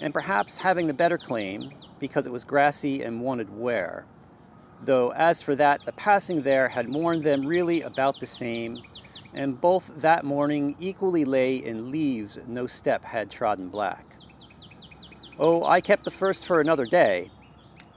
and 0.00 0.12
perhaps 0.12 0.58
having 0.58 0.86
the 0.86 0.94
better 0.94 1.18
claim, 1.18 1.70
because 1.98 2.26
it 2.26 2.32
was 2.32 2.44
grassy 2.44 3.02
and 3.02 3.20
wanted 3.20 3.50
wear. 3.56 4.06
Though 4.84 5.12
as 5.12 5.42
for 5.42 5.54
that, 5.56 5.84
the 5.84 5.92
passing 5.92 6.42
there 6.42 6.68
had 6.68 6.88
mourned 6.88 7.24
them 7.24 7.44
really 7.44 7.82
about 7.82 8.20
the 8.20 8.26
same, 8.26 8.82
and 9.34 9.60
both 9.60 9.90
that 9.96 10.24
morning 10.24 10.76
equally 10.78 11.24
lay 11.24 11.56
in 11.56 11.90
leaves 11.90 12.38
no 12.46 12.66
step 12.66 13.04
had 13.04 13.30
trodden 13.30 13.68
black. 13.68 14.04
Oh, 15.38 15.64
I 15.64 15.80
kept 15.80 16.04
the 16.04 16.10
first 16.10 16.46
for 16.46 16.60
another 16.60 16.86
day, 16.86 17.30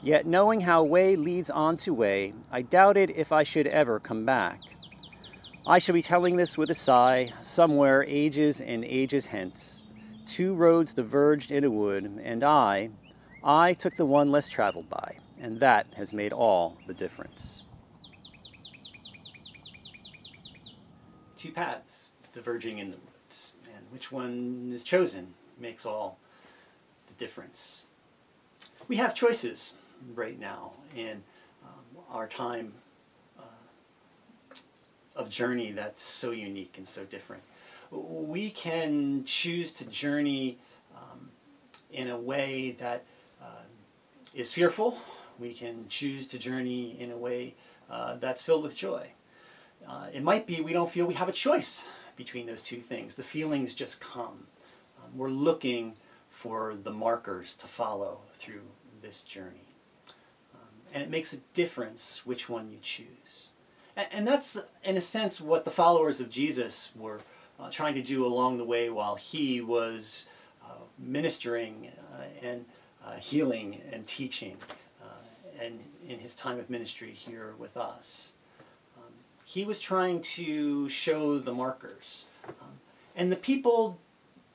yet 0.02 0.26
knowing 0.26 0.62
how 0.62 0.84
way 0.84 1.16
leads 1.16 1.50
on 1.50 1.78
to 1.78 1.94
way, 1.94 2.34
I 2.52 2.64
doubted 2.64 3.12
if 3.16 3.32
I 3.32 3.44
should 3.44 3.68
ever 3.68 4.00
come 4.00 4.26
back. 4.26 4.60
I 5.68 5.78
shall 5.78 5.94
be 5.94 6.02
telling 6.02 6.36
this 6.36 6.58
with 6.58 6.72
a 6.72 6.76
sigh, 6.76 7.32
somewhere 7.42 8.04
ages 8.08 8.62
and 8.62 8.84
ages 8.84 9.28
hence. 9.28 9.86
Two 10.32 10.56
roads 10.56 10.94
diverged 10.94 11.52
in 11.52 11.66
a 11.66 11.70
wood, 11.70 12.06
and 12.24 12.42
I, 12.42 12.92
I 13.44 13.74
took 13.74 13.96
the 13.96 14.06
one 14.06 14.32
less 14.32 14.48
traveled 14.48 14.90
by, 14.90 15.18
and 15.42 15.60
that 15.60 15.88
has 15.98 16.14
made 16.14 16.32
all 16.32 16.78
the 16.88 16.94
difference. 16.94 17.66
Two 21.38 21.52
paths 21.52 22.12
diverging 22.32 22.78
in 22.78 22.88
the 22.92 22.96
woods, 22.96 23.52
and 23.76 23.84
which 23.92 24.10
one 24.10 24.72
is 24.74 24.84
chosen 24.84 25.34
makes 25.60 25.86
all 25.86 26.18
the 27.08 27.14
difference. 27.16 27.88
We 28.88 28.96
have 28.96 29.14
choices 29.14 29.76
right 30.16 30.40
now 30.40 30.72
in 30.96 31.24
um, 31.62 32.04
our 32.10 32.28
time 32.28 32.72
of 35.14 35.30
journey 35.30 35.72
that's 35.72 36.02
so 36.02 36.32
unique 36.32 36.78
and 36.78 36.88
so 36.88 37.04
different. 37.04 37.44
We 37.92 38.50
can 38.50 39.26
choose 39.26 39.74
to 39.74 39.86
journey 39.90 40.58
um, 40.96 41.30
in 41.92 42.10
a 42.10 42.18
way 42.18 42.72
that 42.80 43.04
uh, 43.42 43.64
is 44.34 44.54
fearful. 44.54 44.98
We 45.38 45.54
can 45.54 45.88
choose 45.90 46.28
to 46.28 46.40
journey 46.40 46.96
in 47.00 47.12
a 47.12 47.18
way 47.18 47.56
uh, 47.90 48.16
that's 48.16 48.42
filled 48.42 48.64
with 48.64 48.76
joy. 48.76 49.12
Uh, 49.88 50.08
it 50.14 50.24
might 50.24 50.48
be 50.48 50.62
we 50.62 50.74
don't 50.74 50.90
feel 50.90 51.06
we 51.06 51.16
have 51.16 51.30
a 51.30 51.34
choice 51.34 51.88
between 52.16 52.46
those 52.46 52.62
two 52.62 52.78
things. 52.78 53.16
The 53.16 53.24
feelings 53.24 53.74
just 53.74 54.00
come. 54.00 54.48
Um, 55.04 55.18
we're 55.18 55.30
looking 55.30 55.96
for 56.30 56.76
the 56.82 56.92
markers 56.92 57.58
to 57.58 57.68
follow 57.68 58.20
through 58.32 58.62
this 59.02 59.22
journey. 59.22 59.76
Um, 60.54 60.70
and 60.94 61.04
it 61.04 61.10
makes 61.10 61.34
a 61.34 61.38
difference 61.54 62.26
which 62.26 62.48
one 62.48 62.72
you 62.72 62.78
choose. 62.82 63.50
And 63.98 64.26
that's, 64.26 64.58
in 64.84 64.96
a 64.96 65.02
sense, 65.02 65.42
what 65.42 65.66
the 65.66 65.72
followers 65.72 66.22
of 66.22 66.30
Jesus 66.30 66.92
were 66.96 67.20
uh, 67.62 67.70
trying 67.70 67.96
to 67.96 68.02
do 68.02 68.26
along 68.26 68.58
the 68.58 68.64
way 68.64 68.90
while 68.90 69.16
he 69.16 69.62
was 69.62 70.28
uh, 70.64 70.74
ministering 70.98 71.90
uh, 72.14 72.24
and 72.44 72.66
uh, 73.06 73.14
healing 73.14 73.82
and 73.92 74.06
teaching 74.06 74.58
uh, 75.02 75.62
and 75.62 75.80
in 76.08 76.20
his 76.20 76.36
time 76.36 76.60
of 76.60 76.70
ministry 76.70 77.12
here 77.12 77.54
with 77.58 77.78
us. 77.78 78.34
Um, 78.98 79.14
he 79.46 79.64
was 79.64 79.80
trying 79.80 80.22
to 80.22 80.90
show 80.90 81.38
the 81.38 81.54
markers. 81.54 82.30
Um, 82.48 82.80
and 83.16 83.32
the 83.32 83.38
people 83.38 84.00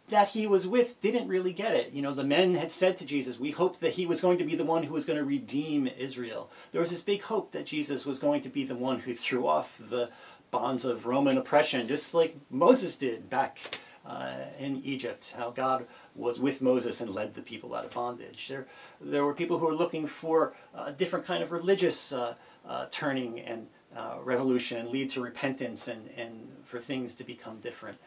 that 0.09 0.29
he 0.29 0.47
was 0.47 0.69
with 0.69 1.01
didn't 1.01 1.27
really 1.27 1.53
get 1.53 1.75
it. 1.75 1.93
You 1.93 2.01
know, 2.01 2.13
the 2.13 2.25
men 2.25 2.55
had 2.55 2.71
said 2.71 2.97
to 2.99 3.07
Jesus, 3.07 3.41
We 3.41 3.51
hoped 3.51 3.81
that 3.81 3.95
he 3.95 4.07
was 4.07 4.21
going 4.21 4.39
to 4.39 4.45
be 4.45 4.55
the 4.55 4.65
one 4.65 4.85
who 4.85 4.95
was 4.95 5.05
going 5.05 5.19
to 5.19 5.25
redeem 5.25 5.89
Israel. 5.99 6.51
There 6.71 6.81
was 6.81 6.91
this 6.91 7.03
big 7.03 7.23
hope 7.23 7.53
that 7.53 7.67
Jesus 7.67 8.07
was 8.07 8.19
going 8.19 8.41
to 8.43 8.49
be 8.49 8.65
the 8.65 8.77
one 8.77 9.01
who 9.01 9.15
threw 9.15 9.49
off 9.49 9.79
the 9.79 10.11
bonds 10.51 10.85
of 10.85 11.07
Roman 11.07 11.39
oppression, 11.39 11.89
just 11.89 12.15
like 12.15 12.37
Moses 12.51 12.97
did 12.97 13.29
back 13.29 13.59
uh, 14.07 14.33
in 14.59 14.83
Egypt, 14.85 15.35
how 15.37 15.51
God 15.51 15.87
was 16.15 16.39
with 16.39 16.63
Moses 16.63 17.01
and 17.01 17.11
led 17.11 17.35
the 17.35 17.43
people 17.43 17.75
out 17.75 17.85
of 17.85 17.91
bondage. 17.93 18.49
There, 18.49 18.67
there 19.01 19.25
were 19.25 19.35
people 19.35 19.59
who 19.59 19.67
were 19.67 19.75
looking 19.75 20.07
for 20.07 20.55
a 20.75 20.93
different 20.93 21.27
kind 21.27 21.43
of 21.43 21.51
religious 21.51 22.13
uh, 22.13 22.35
uh, 22.67 22.87
turning 22.91 23.41
and 23.41 23.67
uh, 23.97 24.17
revolution, 24.23 24.93
lead 24.93 25.11
to 25.11 25.21
repentance 25.21 25.89
and, 25.89 26.11
and 26.17 26.49
for 26.65 26.79
things 26.79 27.15
to 27.17 27.25
become 27.25 27.59
different. 27.61 27.99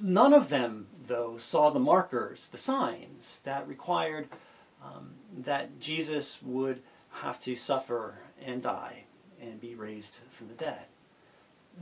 None 0.00 0.32
of 0.32 0.48
them, 0.48 0.86
though, 1.06 1.36
saw 1.36 1.70
the 1.70 1.80
markers, 1.80 2.48
the 2.48 2.56
signs 2.56 3.40
that 3.40 3.66
required 3.66 4.28
um, 4.82 5.14
that 5.36 5.80
Jesus 5.80 6.42
would 6.42 6.82
have 7.10 7.40
to 7.40 7.56
suffer 7.56 8.20
and 8.44 8.62
die 8.62 9.04
and 9.40 9.60
be 9.60 9.74
raised 9.74 10.22
from 10.30 10.48
the 10.48 10.54
dead. 10.54 10.86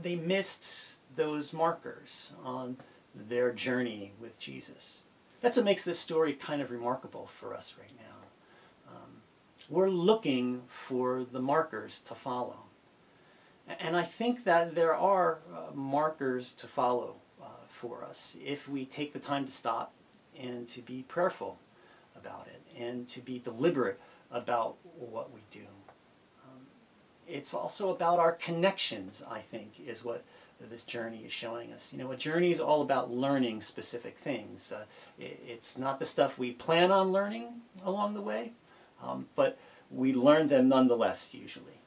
They 0.01 0.15
missed 0.15 0.97
those 1.15 1.53
markers 1.53 2.35
on 2.43 2.77
their 3.13 3.51
journey 3.51 4.13
with 4.19 4.39
Jesus. 4.39 5.03
That's 5.41 5.57
what 5.57 5.65
makes 5.65 5.83
this 5.83 5.99
story 5.99 6.33
kind 6.33 6.61
of 6.61 6.71
remarkable 6.71 7.27
for 7.27 7.53
us 7.53 7.75
right 7.79 7.91
now. 7.97 8.95
Um, 8.95 9.21
we're 9.69 9.89
looking 9.89 10.63
for 10.67 11.23
the 11.23 11.41
markers 11.41 11.99
to 12.01 12.15
follow. 12.15 12.57
And 13.79 13.95
I 13.95 14.03
think 14.03 14.43
that 14.45 14.75
there 14.75 14.95
are 14.95 15.39
uh, 15.53 15.73
markers 15.73 16.53
to 16.53 16.67
follow 16.67 17.15
for 17.73 18.03
us 18.03 18.37
if 18.43 18.69
we 18.69 18.85
take 18.85 19.11
the 19.11 19.19
time 19.19 19.45
to 19.45 19.51
stop 19.51 19.91
and 20.39 20.67
to 20.67 20.81
be 20.81 21.03
prayerful 21.03 21.59
about 22.15 22.47
it 22.47 22.61
and 22.81 23.07
to 23.09 23.19
be 23.19 23.39
deliberate 23.39 23.99
about 24.31 24.77
what 24.97 25.33
we 25.33 25.41
do. 25.51 25.65
Um, 27.27 27.35
it's 27.35 27.53
also 27.53 27.89
about 27.89 28.19
our 28.19 28.31
connections, 28.31 29.23
I 29.29 29.39
think, 29.39 29.73
is 29.85 30.03
what 30.03 30.23
this 30.59 30.83
journey 30.83 31.23
is 31.25 31.31
showing 31.31 31.73
us. 31.73 31.91
You 31.91 31.99
know, 31.99 32.11
a 32.11 32.17
journey 32.17 32.51
is 32.51 32.59
all 32.59 32.81
about 32.81 33.11
learning 33.11 33.61
specific 33.61 34.17
things. 34.17 34.71
Uh, 34.71 34.85
it, 35.19 35.43
it's 35.47 35.77
not 35.77 35.99
the 35.99 36.05
stuff 36.05 36.37
we 36.37 36.51
plan 36.51 36.91
on 36.91 37.11
learning 37.11 37.61
along 37.83 38.13
the 38.13 38.21
way, 38.21 38.53
um, 39.03 39.27
but 39.35 39.57
we 39.91 40.13
learn 40.13 40.47
them 40.47 40.69
nonetheless, 40.69 41.33
usually. 41.33 41.79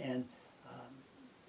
And 0.00 0.24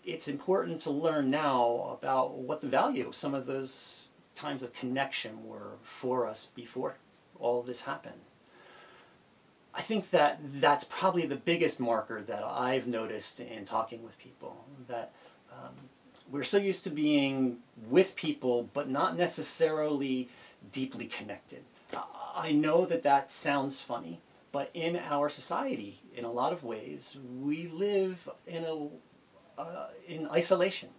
it's 0.06 0.28
important 0.28 0.80
to 0.82 0.92
learn 0.92 1.32
now 1.32 1.98
about 2.00 2.36
what 2.36 2.62
the 2.62 2.68
value 2.68 3.08
of 3.08 3.16
some 3.16 3.34
of 3.34 3.48
those 3.48 4.12
times 4.36 4.62
of 4.62 4.72
connection 4.72 5.46
were 5.46 5.74
for 5.82 6.28
us 6.28 6.46
before 6.46 6.98
all 7.40 7.64
this 7.64 7.82
happened. 7.82 8.22
I 9.76 9.82
think 9.82 10.12
that 10.12 10.40
that's 10.42 10.86
probably 10.86 11.26
the 11.26 11.36
biggest 11.36 11.80
marker 11.80 12.22
that 12.22 12.44
I've 12.44 12.88
noticed 12.88 13.40
in 13.40 13.66
talking 13.66 14.04
with 14.04 14.18
people 14.18 14.66
that 14.88 15.12
um, 15.52 15.74
we're 16.32 16.44
so 16.44 16.58
used 16.58 16.86
to 16.86 16.90
being 16.90 17.58
with 17.90 18.16
people 18.16 18.70
but 18.74 18.90
not 18.90 19.18
necessarily 19.18 20.30
deeply 20.72 21.08
connected. 21.08 21.64
I 22.36 22.52
know 22.52 22.86
that 22.86 23.04
that 23.04 23.32
sounds 23.32 23.82
funny, 23.82 24.22
but 24.52 24.70
in 24.74 24.96
our 24.96 25.30
society, 25.30 26.02
in 26.16 26.26
a 26.26 26.32
lot 26.32 26.54
of 26.54 26.64
ways, 26.64 27.18
we 27.42 27.68
live 27.68 28.30
in 28.48 28.64
a 28.64 28.88
uh, 29.62 29.88
in 30.08 30.28
isolation. 30.28 30.90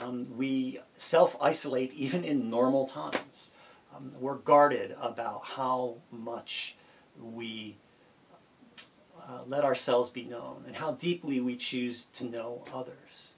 Um, 0.00 0.26
we 0.36 0.80
self-isolate 0.96 1.94
even 1.94 2.24
in 2.24 2.50
normal 2.50 2.86
times. 2.86 3.52
Um, 3.94 4.12
we're 4.20 4.34
guarded 4.34 4.94
about 5.00 5.42
how 5.44 5.96
much 6.10 6.76
we 7.18 7.76
uh, 9.28 9.40
let 9.46 9.64
ourselves 9.64 10.10
be 10.10 10.24
known 10.24 10.64
and 10.66 10.76
how 10.76 10.92
deeply 10.92 11.40
we 11.40 11.56
choose 11.56 12.04
to 12.04 12.24
know 12.24 12.64
others. 12.72 13.34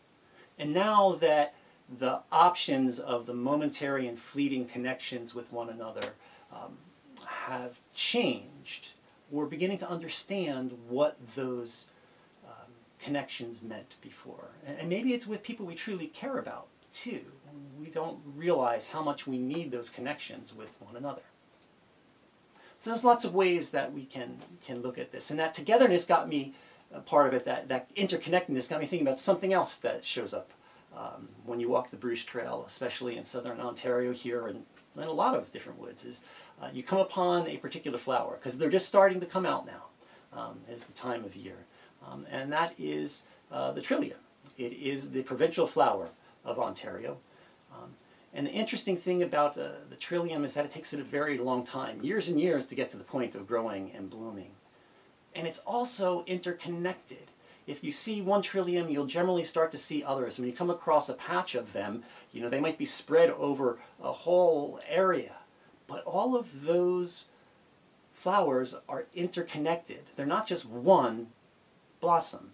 And 0.59 0.73
now 0.73 1.13
that 1.21 1.55
the 1.99 2.21
options 2.31 2.99
of 2.99 3.27
the 3.27 3.35
momentary 3.35 4.07
and 4.07 4.19
fleeting 4.19 4.67
connections 4.67 5.35
with 5.35 5.53
one 5.53 5.71
another 5.71 6.15
um, 6.53 6.77
have 7.27 7.81
changed, 7.95 8.89
we're 9.31 9.47
beginning 9.47 9.79
to 9.79 9.89
understand 9.89 10.73
what 10.89 11.17
those 11.35 11.91
connections 12.99 13.63
meant 13.63 13.97
before. 14.01 14.49
And 14.67 14.89
maybe 14.89 15.15
it's 15.15 15.27
with 15.27 15.43
people 15.43 15.67
we 15.67 15.75
truly 15.75 16.09
care 16.09 16.39
about 16.39 16.69
too. 16.91 17.25
We 17.79 17.87
don't 17.87 18.19
realize 18.37 18.89
how 18.91 19.03
much 19.03 19.27
we 19.27 19.39
need 19.39 19.71
those 19.71 19.89
connections 19.89 20.55
with 20.55 20.75
one 20.81 20.97
another. 20.97 21.23
So 22.79 22.91
there's 22.91 23.05
lots 23.05 23.25
of 23.25 23.35
ways 23.35 23.71
that 23.73 23.93
we 23.93 24.05
can, 24.05 24.39
can 24.65 24.83
look 24.83 24.99
at 24.99 25.13
this. 25.13 25.31
And 25.31 25.39
that 25.39 25.55
togetherness 25.55 26.05
got 26.05 26.29
me, 26.29 26.55
uh, 26.95 27.01
part 27.01 27.27
of 27.27 27.35
it, 27.35 27.45
that, 27.45 27.69
that 27.69 27.95
interconnectedness 27.97 28.71
got 28.71 28.81
me 28.81 28.87
thinking 28.87 29.07
about 29.07 29.19
something 29.19 29.53
else 29.53 29.79
that 29.79 30.05
shows 30.05 30.33
up 30.33 30.53
um, 30.97 31.29
when 31.45 31.61
you 31.61 31.69
walk 31.69 31.91
the 31.91 31.97
Bruce 31.97 32.25
Trail, 32.25 32.65
especially 32.67 33.17
in 33.17 33.25
southern 33.25 33.61
Ontario 33.61 34.13
here 34.13 34.47
and 34.47 34.65
in 34.97 35.05
a 35.05 35.13
lot 35.13 35.35
of 35.35 35.53
different 35.53 35.79
woods, 35.79 36.05
is 36.05 36.25
uh, 36.61 36.69
you 36.73 36.83
come 36.83 36.99
upon 36.99 37.47
a 37.47 37.57
particular 37.59 37.99
flower, 37.99 38.35
because 38.35 38.59
they're 38.59 38.71
just 38.71 38.87
starting 38.87 39.21
to 39.21 39.27
come 39.27 39.47
out 39.47 39.65
now, 39.67 39.87
um, 40.33 40.59
is 40.69 40.85
the 40.85 40.93
time 40.93 41.25
of 41.25 41.37
year 41.37 41.67
um, 42.07 42.27
and 42.31 42.53
that 42.53 42.75
is 42.79 43.25
uh, 43.51 43.73
the 43.73 43.81
Trillium. 43.81 44.19
It 44.57 44.73
is 44.73 45.11
the 45.11 45.23
provincial 45.23 45.67
flower 45.67 46.11
of 46.45 46.59
Ontario. 46.59 47.19
And 48.35 48.47
the 48.47 48.53
interesting 48.53 48.97
thing 48.97 49.23
about 49.23 49.57
uh, 49.57 49.69
the 49.89 49.97
Trillium 49.97 50.45
is 50.45 50.55
that 50.55 50.65
it 50.65 50.71
takes 50.71 50.93
it 50.93 51.01
a 51.01 51.05
very 51.05 51.39
long 51.39 51.65
time, 51.65 52.03
years 52.03 52.29
and 52.29 52.41
years 52.41 52.67
to 52.67 52.75
get 52.75 52.91
to 52.91 52.97
the 52.97 53.05
point 53.05 53.35
of 53.35 53.47
growing 53.47 53.91
and 53.95 54.11
blooming. 54.11 54.51
and 55.35 55.47
it's 55.47 55.61
also 55.61 56.25
interconnected. 56.27 57.31
If 57.67 57.85
you 57.85 57.93
see 57.93 58.23
one 58.23 58.43
trillium, 58.43 58.89
you'll 58.89 59.07
generally 59.07 59.45
start 59.45 59.71
to 59.73 59.79
see 59.79 60.03
others. 60.03 60.39
When 60.39 60.49
you 60.49 60.55
come 60.55 60.71
across 60.71 61.09
a 61.09 61.15
patch 61.15 61.55
of 61.55 61.73
them, 61.73 62.03
you 62.33 62.41
know, 62.41 62.49
they 62.49 62.61
might 62.61 62.79
be 62.79 62.85
spread 62.87 63.31
over 63.31 63.79
a 64.03 64.13
whole 64.13 64.81
area. 64.89 65.37
But 65.87 66.03
all 66.05 66.35
of 66.35 66.65
those 66.65 67.29
flowers 68.15 68.75
are 68.89 69.07
interconnected. 69.15 70.01
They're 70.17 70.27
not 70.27 70.49
just 70.49 70.67
one 70.67 71.29
blossom. 72.01 72.53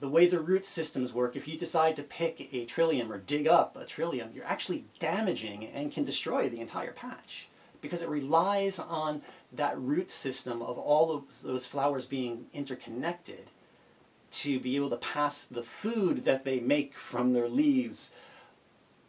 The 0.00 0.08
way 0.08 0.26
the 0.26 0.40
root 0.40 0.66
systems 0.66 1.12
work, 1.12 1.36
if 1.36 1.46
you 1.46 1.58
decide 1.58 1.96
to 1.96 2.02
pick 2.02 2.48
a 2.52 2.64
trillium 2.64 3.12
or 3.12 3.18
dig 3.18 3.46
up 3.46 3.76
a 3.76 3.84
trillium, 3.84 4.30
you're 4.34 4.44
actually 4.44 4.84
damaging 4.98 5.66
and 5.66 5.92
can 5.92 6.04
destroy 6.04 6.48
the 6.48 6.60
entire 6.60 6.92
patch 6.92 7.48
because 7.80 8.02
it 8.02 8.08
relies 8.08 8.78
on 8.78 9.22
that 9.52 9.78
root 9.78 10.10
system 10.10 10.62
of 10.62 10.78
all 10.78 11.12
of 11.12 11.42
those 11.42 11.66
flowers 11.66 12.06
being 12.06 12.46
interconnected 12.52 13.46
to 14.30 14.58
be 14.58 14.74
able 14.74 14.90
to 14.90 14.96
pass 14.96 15.44
the 15.44 15.62
food 15.62 16.24
that 16.24 16.44
they 16.44 16.60
make 16.60 16.94
from 16.94 17.32
their 17.32 17.48
leaves 17.48 18.12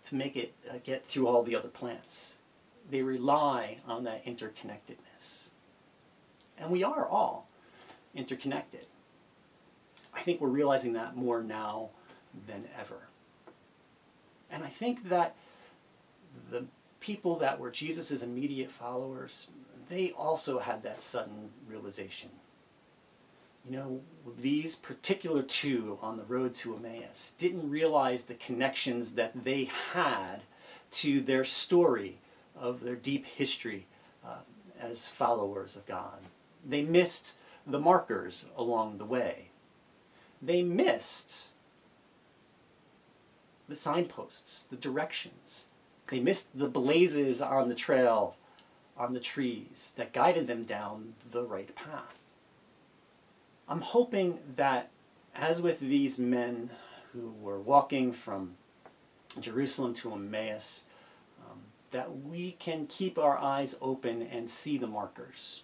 to 0.03 0.15
make 0.15 0.35
it 0.35 0.53
uh, 0.69 0.75
get 0.83 1.05
through 1.05 1.27
all 1.27 1.41
the 1.41 1.55
other 1.55 1.69
plants. 1.69 2.37
They 2.91 3.01
rely 3.01 3.77
on 3.87 4.03
that 4.03 4.23
interconnectedness. 4.25 5.49
And 6.59 6.69
we 6.69 6.83
are 6.83 7.07
all 7.07 7.47
interconnected. 8.13 8.85
I 10.15 10.21
think 10.21 10.41
we're 10.41 10.47
realizing 10.47 10.93
that 10.93 11.15
more 11.15 11.43
now 11.43 11.89
than 12.47 12.65
ever. 12.79 13.07
And 14.49 14.63
I 14.63 14.67
think 14.67 15.09
that 15.09 15.35
the 16.49 16.65
people 16.99 17.35
that 17.37 17.59
were 17.59 17.69
Jesus' 17.71 18.23
immediate 18.23 18.71
followers, 18.71 19.49
they 19.89 20.11
also 20.11 20.59
had 20.59 20.83
that 20.83 21.01
sudden 21.01 21.49
realization. 21.67 22.29
You 23.65 23.71
know, 23.71 24.01
these 24.39 24.75
particular 24.75 25.41
two 25.41 25.97
on 26.01 26.17
the 26.17 26.23
road 26.23 26.53
to 26.55 26.75
Emmaus 26.75 27.33
didn't 27.37 27.69
realize 27.69 28.25
the 28.25 28.35
connections 28.35 29.15
that 29.15 29.43
they 29.43 29.69
had 29.93 30.41
to 30.91 31.19
their 31.19 31.43
story 31.43 32.17
of 32.55 32.83
their 32.83 32.95
deep 32.95 33.25
history 33.25 33.87
uh, 34.25 34.39
as 34.79 35.07
followers 35.07 35.75
of 35.75 35.85
God. 35.85 36.19
They 36.65 36.83
missed 36.83 37.39
the 37.65 37.79
markers 37.79 38.47
along 38.55 38.99
the 38.99 39.05
way. 39.05 39.49
They 40.45 40.61
missed 40.61 41.53
the 43.67 43.73
signposts, 43.73 44.63
the 44.63 44.75
directions. 44.75 45.69
They 46.07 46.19
missed 46.19 46.59
the 46.59 46.69
blazes 46.69 47.41
on 47.41 47.67
the 47.67 47.73
trail, 47.73 48.35
on 48.95 49.13
the 49.13 49.19
trees 49.19 49.93
that 49.97 50.13
guided 50.13 50.45
them 50.45 50.63
down 50.63 51.15
the 51.31 51.43
right 51.43 51.73
path. 51.75 52.19
I'm 53.67 53.81
hoping 53.81 54.39
that, 54.55 54.91
as 55.33 55.63
with 55.63 55.79
these 55.79 56.19
men 56.19 56.69
who 57.11 57.33
were 57.41 57.59
walking 57.59 58.13
from 58.13 58.55
Jerusalem 59.39 59.95
to 59.95 60.13
Emmaus, 60.13 60.85
um, 61.49 61.61
that 61.89 62.23
we 62.23 62.51
can 62.51 62.85
keep 62.85 63.17
our 63.17 63.39
eyes 63.39 63.75
open 63.81 64.21
and 64.21 64.47
see 64.47 64.77
the 64.77 64.85
markers, 64.85 65.63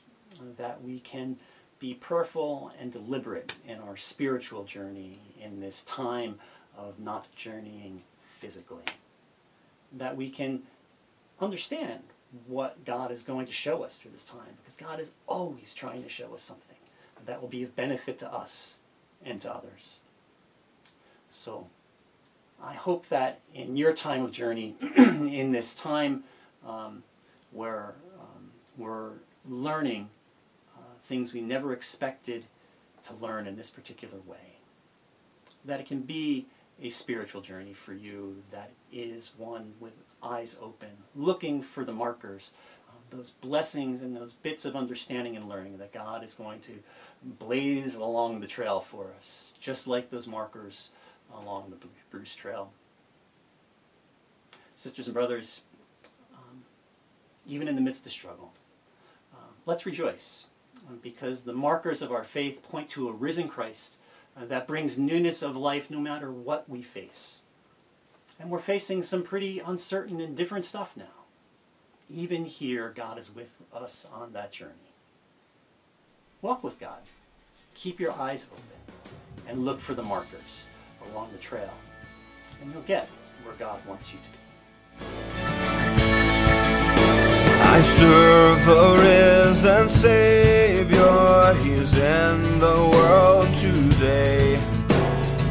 that 0.58 0.82
we 0.82 1.00
can 1.00 1.38
be 1.82 1.96
prayerful 1.96 2.72
and 2.80 2.92
deliberate 2.92 3.56
in 3.68 3.80
our 3.80 3.98
spiritual 3.98 4.64
journey 4.64 5.20
in 5.42 5.60
this 5.60 5.84
time 5.84 6.36
of 6.78 7.00
not 7.00 7.26
journeying 7.36 8.04
physically. 8.22 8.84
That 9.92 10.16
we 10.16 10.30
can 10.30 10.62
understand 11.42 12.04
what 12.46 12.86
God 12.86 13.12
is 13.12 13.24
going 13.24 13.48
to 13.48 13.52
show 13.52 13.84
us 13.84 13.98
through 13.98 14.12
this 14.12 14.24
time, 14.24 14.54
because 14.58 14.76
God 14.76 15.00
is 15.00 15.12
always 15.26 15.74
trying 15.74 16.04
to 16.04 16.08
show 16.08 16.34
us 16.36 16.44
something 16.44 16.78
that 17.26 17.42
will 17.42 17.50
be 17.50 17.64
of 17.64 17.76
benefit 17.76 18.20
to 18.20 18.32
us 18.32 18.80
and 19.26 19.42
to 19.42 19.54
others. 19.54 20.00
So 21.32 21.68
I 22.64 22.74
hope 22.74 23.10
that 23.10 23.40
in 23.56 23.76
your 23.76 23.92
time 23.92 24.24
of 24.24 24.32
journey, 24.32 24.76
in 24.98 25.52
this 25.52 25.74
time 25.74 26.26
um, 26.66 27.02
where 27.52 27.96
um, 28.20 28.52
we're 28.78 29.14
learning 29.50 30.10
things 31.12 31.34
we 31.34 31.42
never 31.42 31.74
expected 31.74 32.46
to 33.04 33.14
learn 33.16 33.46
in 33.46 33.58
this 33.58 33.70
particular 33.70 34.20
way, 34.26 34.56
that 35.66 35.82
it 35.82 35.86
can 35.86 36.00
be 36.00 36.46
a 36.82 36.90
spiritual 36.90 37.42
journey 37.42 37.74
for 37.74 37.94
you 37.94 38.42
that 38.50 38.72
is 38.94 39.34
one 39.38 39.74
with 39.82 39.92
eyes 40.24 40.58
open, 40.62 40.88
looking 41.14 41.62
for 41.62 41.84
the 41.84 41.92
markers, 41.92 42.54
uh, 42.88 42.94
those 43.10 43.30
blessings 43.30 44.02
and 44.02 44.16
those 44.16 44.32
bits 44.32 44.64
of 44.64 44.78
understanding 44.78 45.36
and 45.36 45.50
learning 45.50 45.80
that 45.80 45.92
God 45.92 46.24
is 46.24 46.34
going 46.34 46.62
to 46.62 46.80
blaze 47.22 47.96
along 47.96 48.40
the 48.40 48.48
trail 48.48 48.80
for 48.80 49.12
us, 49.18 49.54
just 49.60 49.88
like 49.88 50.12
those 50.12 50.30
markers 50.30 50.92
along 51.36 51.72
the 51.72 51.88
Bruce 52.10 52.34
Trail. 52.34 52.72
Sisters 54.76 55.08
and 55.08 55.14
brothers, 55.14 55.64
um, 56.34 56.64
even 57.46 57.68
in 57.68 57.76
the 57.76 57.82
midst 57.82 58.06
of 58.06 58.14
struggle, 58.14 58.54
uh, 59.34 59.52
let's 59.66 59.86
rejoice 59.86 60.48
because 61.02 61.44
the 61.44 61.54
markers 61.54 62.02
of 62.02 62.12
our 62.12 62.24
faith 62.24 62.64
point 62.64 62.90
to 62.90 63.10
a 63.10 63.14
risen 63.14 63.48
Christ 63.48 64.00
uh, 64.36 64.46
that 64.46 64.68
brings 64.68 64.98
newness 64.98 65.42
of 65.42 65.56
life 65.56 65.90
no 65.90 66.00
matter 66.00 66.32
what 66.32 66.70
we 66.70 66.82
face. 66.82 67.42
And 68.40 68.50
we're 68.50 68.60
facing 68.60 69.04
some 69.04 69.24
pretty 69.24 69.60
uncertain 69.60 70.20
and 70.20 70.36
different 70.36 70.66
stuff 70.66 70.98
now. 70.98 71.26
Even 72.10 72.46
here, 72.46 72.92
God 72.96 73.18
is 73.18 73.34
with 73.34 73.58
us 73.74 74.08
on 74.12 74.34
that 74.34 74.52
journey. 74.52 74.74
Walk 76.42 76.64
with 76.64 76.80
God. 76.80 77.00
Keep 77.76 78.00
your 78.00 78.14
eyes 78.14 78.50
open 78.52 78.64
and 79.48 79.64
look 79.66 79.80
for 79.80 79.94
the 79.94 80.04
markers 80.04 80.70
along 81.12 81.32
the 81.32 81.38
trail. 81.38 81.74
And 82.62 82.74
you'll 82.74 82.82
get 82.84 83.08
where 83.44 83.56
God 83.56 83.80
wants 83.86 84.12
you 84.14 84.20
to 84.24 84.30
be. 84.30 84.38
I 87.64 87.82
serve 87.84 88.68
a 88.68 88.94
risen 89.00 89.90
Savior, 89.90 90.61
He's 91.58 91.94
in 91.98 92.60
the 92.60 92.90
world 92.94 93.54
today. 93.58 94.56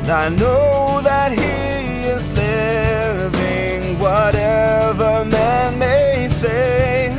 And 0.01 0.11
I 0.11 0.29
know 0.31 1.01
that 1.03 1.33
He 1.33 2.09
is 2.09 2.27
living, 2.29 3.99
whatever 3.99 5.25
man 5.25 5.79
may 5.79 6.29
say. 6.31 7.17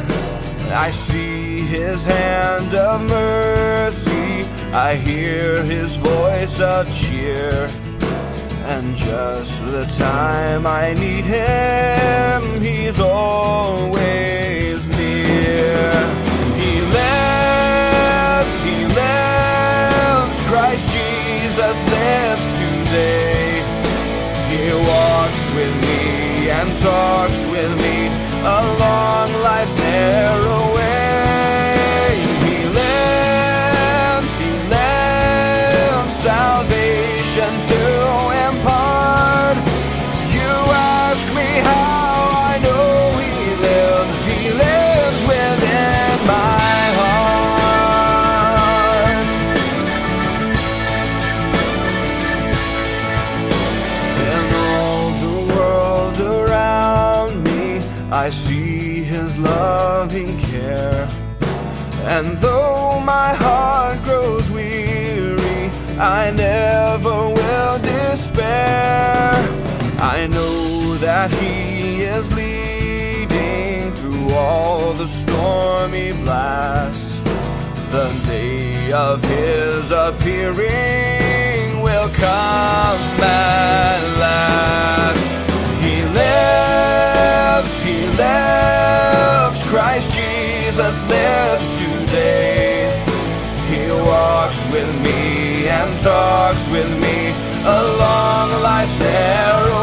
I 0.74 0.90
see 0.90 1.60
His 1.60 2.04
hand 2.04 2.74
of 2.74 3.02
mercy, 3.10 4.46
I 4.74 4.96
hear 4.96 5.64
His 5.64 5.96
voice 5.98 6.60
of 6.60 6.92
cheer. 6.94 7.70
And 8.66 8.96
just 8.96 9.66
the 9.66 9.86
time 9.86 10.66
I 10.66 10.94
need 10.94 11.26
him, 11.26 12.62
he's 12.62 13.00
always 13.02 14.88
near. 14.88 16.31
Today. 22.92 23.64
He 24.52 24.64
walks 24.92 25.44
with 25.56 25.74
me 25.82 26.50
and 26.50 26.70
talks 26.80 27.42
with 27.54 27.72
me 27.84 28.08
along 28.44 29.34
life's 29.42 29.78
narrow 29.78 30.76
way. 30.76 30.81
I 58.24 58.30
see 58.30 59.04
his 59.04 59.36
loving 59.40 60.40
care. 60.42 61.08
And 62.06 62.38
though 62.38 63.02
my 63.04 63.34
heart 63.34 64.04
grows 64.04 64.52
weary, 64.52 65.72
I 65.98 66.30
never 66.30 67.30
will 67.30 67.80
despair. 67.80 69.32
I 70.00 70.28
know 70.28 70.98
that 70.98 71.32
He 71.32 72.04
is 72.04 72.32
leading 72.36 73.92
through 73.94 74.36
all 74.36 74.94
the 74.94 75.08
stormy 75.08 76.12
blast. 76.24 77.24
The 77.90 78.08
day 78.28 78.92
of 78.92 79.24
His 79.24 79.92
appearing 79.92 81.82
will 81.82 82.10
come 82.10 83.02
at 83.20 84.00
last 84.20 85.31
lives, 86.62 87.72
she 87.82 87.96
lives. 88.18 89.64
Christ 89.72 90.08
Jesus 90.14 90.96
lives 91.10 91.68
today. 91.80 92.90
He 93.72 93.84
walks 94.10 94.60
with 94.72 94.90
me 95.06 95.68
and 95.68 96.00
talks 96.00 96.66
with 96.70 96.90
me 97.06 97.18
along 97.64 98.48
life's 98.64 98.98
narrow 99.00 99.81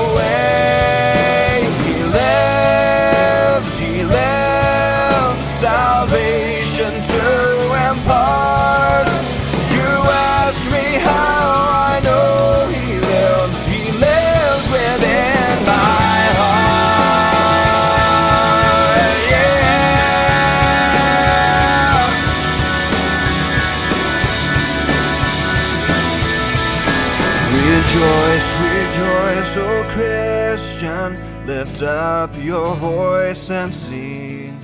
Christian, 30.79 31.19
lift 31.45 31.83
up 31.83 32.31
your 32.37 32.77
voice 32.77 33.51
and 33.51 33.75
sing 33.75 34.57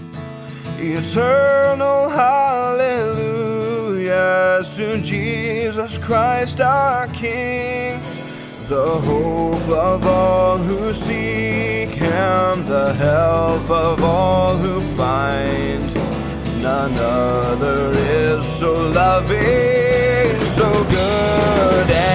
eternal 0.79 2.09
hallelujahs 2.09 3.17
to 4.77 5.01
Jesus 5.01 5.99
Christ 5.99 6.61
our 6.61 7.09
King, 7.09 8.01
the 8.69 9.01
hope 9.01 9.69
of 9.69 10.07
all 10.07 10.59
who 10.59 10.93
seek 10.93 11.89
Him, 11.89 12.65
the 12.69 12.95
help 12.97 13.69
of 13.69 14.05
all 14.05 14.57
who 14.57 14.81
find. 14.97 15.93
None 16.63 16.95
other 16.95 17.91
is 17.93 18.45
so 18.47 18.73
loving, 18.73 20.47
so 20.47 20.85
good 20.85 22.14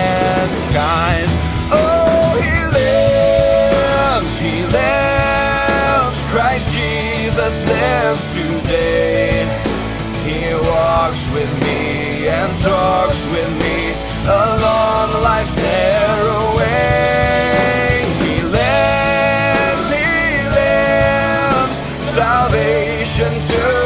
and 12.41 12.57
talks 12.59 13.21
with 13.33 13.51
me 13.63 13.91
along 14.23 15.07
life's 15.21 15.55
narrow 15.55 16.57
way. 16.57 18.05
He 18.23 18.35
lives, 18.57 19.87
He 19.89 20.47
lives, 20.59 21.77
salvation 22.15 23.31
to 23.51 23.78